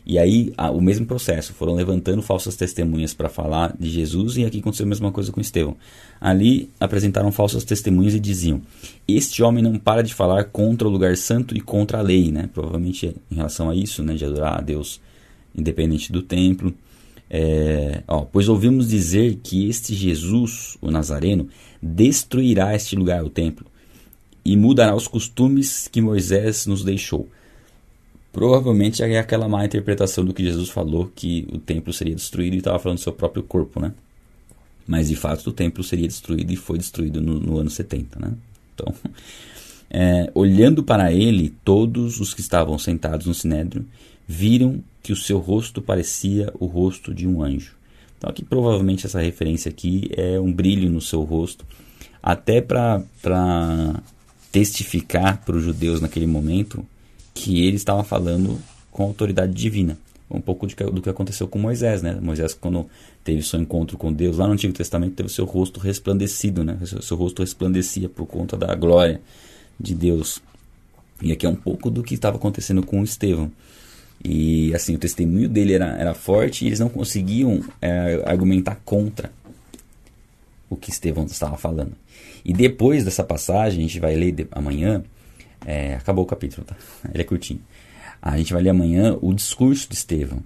E 0.06 0.18
aí, 0.18 0.52
a, 0.58 0.72
o 0.72 0.82
mesmo 0.82 1.06
processo. 1.06 1.54
Foram 1.54 1.74
levantando 1.76 2.22
falsas 2.22 2.56
testemunhas 2.56 3.14
para 3.14 3.30
falar 3.30 3.76
de 3.80 3.90
Jesus. 3.90 4.38
E 4.38 4.46
aqui 4.46 4.60
aconteceu 4.60 4.86
a 4.86 4.90
mesma 4.90 5.12
coisa 5.12 5.32
com 5.32 5.40
Estevão. 5.40 5.76
Ali 6.20 6.70
apresentaram 6.80 7.32
falsas 7.32 7.64
testemunhas 7.64 8.14
e 8.14 8.20
diziam: 8.20 8.62
Este 9.08 9.44
homem 9.44 9.64
não 9.64 9.78
para 9.78 10.02
de 10.02 10.14
falar 10.14 10.46
contra 10.46 10.88
o 10.88 10.92
lugar 10.92 11.16
santo 11.18 11.56
e 11.56 11.62
contra 11.62 12.00
a 12.00 12.02
lei, 12.02 12.32
né? 12.32 12.50
Provavelmente 12.54 13.16
em 13.30 13.36
relação 13.36 13.70
a 13.70 13.76
isso, 13.76 14.04
né? 14.04 14.16
De 14.16 14.26
adorar 14.26 14.58
a 14.58 14.62
Deus 14.62 15.00
independente 15.56 16.12
do 16.12 16.22
templo. 16.22 16.74
É, 17.30 18.04
ó, 18.08 18.22
pois 18.22 18.50
ouvimos 18.50 18.90
dizer 18.90 19.40
que 19.42 19.70
este 19.70 19.94
Jesus, 19.94 20.78
o 20.82 20.92
Nazareno, 20.92 21.48
destruirá 21.82 22.76
este 22.76 22.96
lugar, 22.96 23.24
o 23.24 23.30
templo, 23.30 23.66
e 24.44 24.58
mudará 24.58 24.94
os 24.96 25.08
costumes 25.08 25.88
que 25.88 26.02
Moisés 26.02 26.66
nos 26.66 26.84
deixou. 26.84 27.30
Provavelmente 28.32 29.04
é 29.04 29.20
aquela 29.20 29.48
má 29.48 29.66
interpretação 29.66 30.24
do 30.24 30.34
que 30.34 30.44
Jesus 30.44 30.70
falou, 30.70 31.12
que 31.14 31.48
o 31.52 31.58
templo 31.58 31.92
seria 31.92 32.16
destruído 32.16 32.54
e 32.54 32.58
estava 32.60 32.80
falando 32.80 32.98
do 32.98 33.04
seu 33.04 33.12
próprio 33.12 33.44
corpo, 33.44 33.80
né? 33.80 33.92
Mas 34.88 35.10
de 35.10 35.16
fato 35.16 35.50
o 35.50 35.54
templo 35.54 35.84
seria 35.84 36.08
destruído 36.08 36.52
e 36.52 36.56
foi 36.56 36.78
destruído 36.78 37.22
no, 37.22 37.40
no 37.40 37.58
ano 37.58 37.70
70, 37.70 38.20
né? 38.20 38.34
Então, 38.74 38.94
é, 39.92 40.32
olhando 40.34 40.82
para 40.82 41.12
ele, 41.12 41.54
todos 41.66 42.22
os 42.22 42.34
que 42.34 42.40
estavam 42.40 42.80
sentados 42.80 43.28
no 43.28 43.34
sinédrio 43.34 43.86
viram 44.26 44.82
que 45.04 45.12
o 45.12 45.16
seu 45.16 45.40
rosto 45.40 45.82
parecia 45.82 46.54
o 46.58 46.68
rosto 46.68 47.14
de 47.14 47.28
um 47.28 47.44
anjo. 47.44 47.76
Então, 48.18 48.30
aqui 48.30 48.46
provavelmente 48.46 49.06
essa 49.06 49.20
referência 49.20 49.68
aqui 49.68 50.10
é 50.16 50.40
um 50.40 50.54
brilho 50.54 50.90
no 50.90 51.02
seu 51.02 51.24
rosto, 51.24 51.66
até 52.24 52.62
para 52.62 53.04
testificar 54.52 55.44
para 55.44 55.58
os 55.58 55.64
judeus 55.64 56.00
naquele 56.00 56.28
momento 56.28 56.86
que 57.34 57.66
ele 57.66 57.78
estava 57.78 58.04
falando 58.04 58.60
com 58.92 59.04
autoridade 59.04 59.54
divina. 59.54 59.98
Um 60.30 60.40
pouco 60.40 60.66
de, 60.66 60.76
do 60.76 61.02
que 61.02 61.10
aconteceu 61.10 61.48
com 61.48 61.60
Moisés, 61.60 62.02
né? 62.02 62.18
Moisés, 62.22 62.54
quando 62.54 62.90
teve 63.24 63.42
seu 63.42 63.60
encontro 63.60 63.98
com 63.98 64.14
Deus 64.14 64.38
lá 64.38 64.48
no 64.48 64.54
Antigo 64.54 64.74
Testamento, 64.74 65.16
teve 65.16 65.30
seu 65.30 65.46
rosto 65.46 65.80
resplandecido, 65.80 66.64
né? 66.64 66.78
Seu, 66.86 67.02
seu 67.02 67.18
rosto 67.18 67.42
resplandecia 67.42 68.08
por 68.08 68.26
conta 68.26 68.56
da 68.56 68.74
glória 68.74 69.22
de 69.80 69.94
Deus. 69.94 70.42
E 71.22 71.32
aqui 71.32 71.46
é 71.46 71.50
um 71.50 71.56
pouco 71.56 71.90
do 71.90 72.02
que 72.02 72.14
estava 72.14 72.38
acontecendo 72.38 72.82
com 72.82 73.04
Estevão. 73.04 73.52
E 74.24 74.74
assim, 74.74 74.96
o 74.96 75.00
testemunho 75.00 75.50
dele 75.50 75.74
era, 75.74 75.98
era 75.98 76.14
forte 76.14 76.64
e 76.64 76.68
eles 76.68 76.80
não 76.80 76.90
conseguiam 76.90 77.62
é, 77.82 78.24
argumentar 78.26 78.80
contra 78.86 79.32
o 80.70 80.76
que 80.76 80.90
Estevão 80.90 81.26
estava 81.26 81.58
falando. 81.58 81.94
E 82.46 82.54
depois 82.54 83.04
dessa 83.04 83.24
passagem, 83.24 83.80
a 83.80 83.88
gente 83.88 84.00
vai 84.00 84.16
ler 84.16 84.32
de, 84.32 84.48
amanhã, 84.52 85.04
é, 85.66 85.96
acabou 85.96 86.24
o 86.24 86.28
capítulo, 86.28 86.66
tá? 86.66 86.76
Ele 87.14 87.22
é 87.22 87.26
curtinho. 87.26 87.62
A 88.22 88.38
gente 88.38 88.54
vai 88.54 88.62
ler 88.62 88.70
amanhã 88.70 89.18
o 89.22 89.34
discurso 89.34 89.90
de 89.90 89.96
Estevão. 89.96 90.44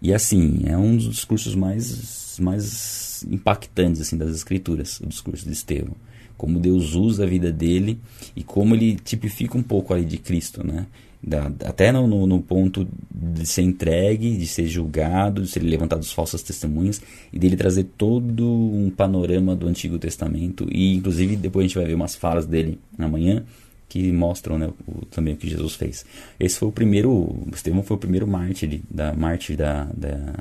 E 0.00 0.12
assim, 0.12 0.62
é 0.66 0.76
um 0.76 0.96
dos 0.96 1.08
discursos 1.08 1.54
mais, 1.54 2.36
mais 2.40 3.24
impactantes 3.30 4.00
assim, 4.00 4.16
das 4.16 4.34
escrituras, 4.34 5.00
o 5.00 5.06
discurso 5.06 5.44
de 5.44 5.52
Estevão. 5.52 5.94
Como 6.36 6.58
Deus 6.58 6.94
usa 6.94 7.24
a 7.24 7.26
vida 7.26 7.52
dele 7.52 8.00
e 8.34 8.42
como 8.42 8.74
ele 8.74 8.96
tipifica 8.96 9.56
um 9.56 9.62
pouco 9.62 9.94
ali 9.94 10.04
de 10.04 10.18
Cristo, 10.18 10.66
né? 10.66 10.86
da, 11.22 11.46
até 11.64 11.92
no, 11.92 12.06
no, 12.06 12.26
no, 12.26 12.42
ponto 12.42 12.86
de 13.08 13.46
ser 13.46 13.62
entregue, 13.62 14.36
de 14.36 14.46
ser 14.46 14.66
julgado, 14.66 15.42
de 15.42 15.48
ser 15.48 15.60
levantado 15.60 16.00
as 16.00 16.10
falsas 16.10 16.42
testemunhas 16.42 17.00
e 17.32 17.38
dele 17.38 17.56
trazer 17.56 17.84
todo 17.96 18.44
um 18.44 18.90
panorama 18.90 19.54
do 19.54 19.68
Antigo 19.68 19.98
Testamento 19.98 20.66
e 20.68 20.94
inclusive 20.96 21.36
depois 21.36 21.64
a 21.64 21.68
gente 21.68 21.78
vai 21.78 21.86
ver 21.86 21.94
umas 21.94 22.16
falas 22.16 22.44
dele 22.44 22.78
amanhã 22.98 23.44
que 23.92 24.10
mostram 24.10 24.58
né, 24.58 24.70
o, 24.88 25.04
também 25.04 25.34
o 25.34 25.36
que 25.36 25.46
Jesus 25.46 25.74
fez. 25.74 26.06
Esse 26.40 26.58
foi 26.58 26.68
o 26.70 26.72
primeiro, 26.72 27.46
Estevão 27.52 27.82
foi 27.82 27.98
o 27.98 28.00
primeiro 28.00 28.26
mártir 28.26 28.80
da 28.90 29.12
mártir 29.12 29.54
da, 29.54 29.84
da 29.94 30.32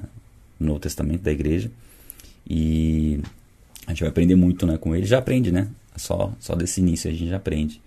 no 0.57 0.79
Testamento 0.79 1.21
da 1.21 1.33
igreja 1.33 1.69
e 2.49 3.19
a 3.85 3.89
gente 3.89 3.99
vai 3.99 4.09
aprender 4.09 4.35
muito 4.35 4.65
né, 4.65 4.77
com 4.77 4.95
ele, 4.95 5.05
já 5.05 5.17
aprende, 5.17 5.51
né? 5.51 5.67
Só, 5.97 6.33
só 6.39 6.55
desse 6.55 6.79
início 6.79 7.09
a 7.09 7.13
gente 7.13 7.27
já 7.27 7.35
aprende. 7.35 7.81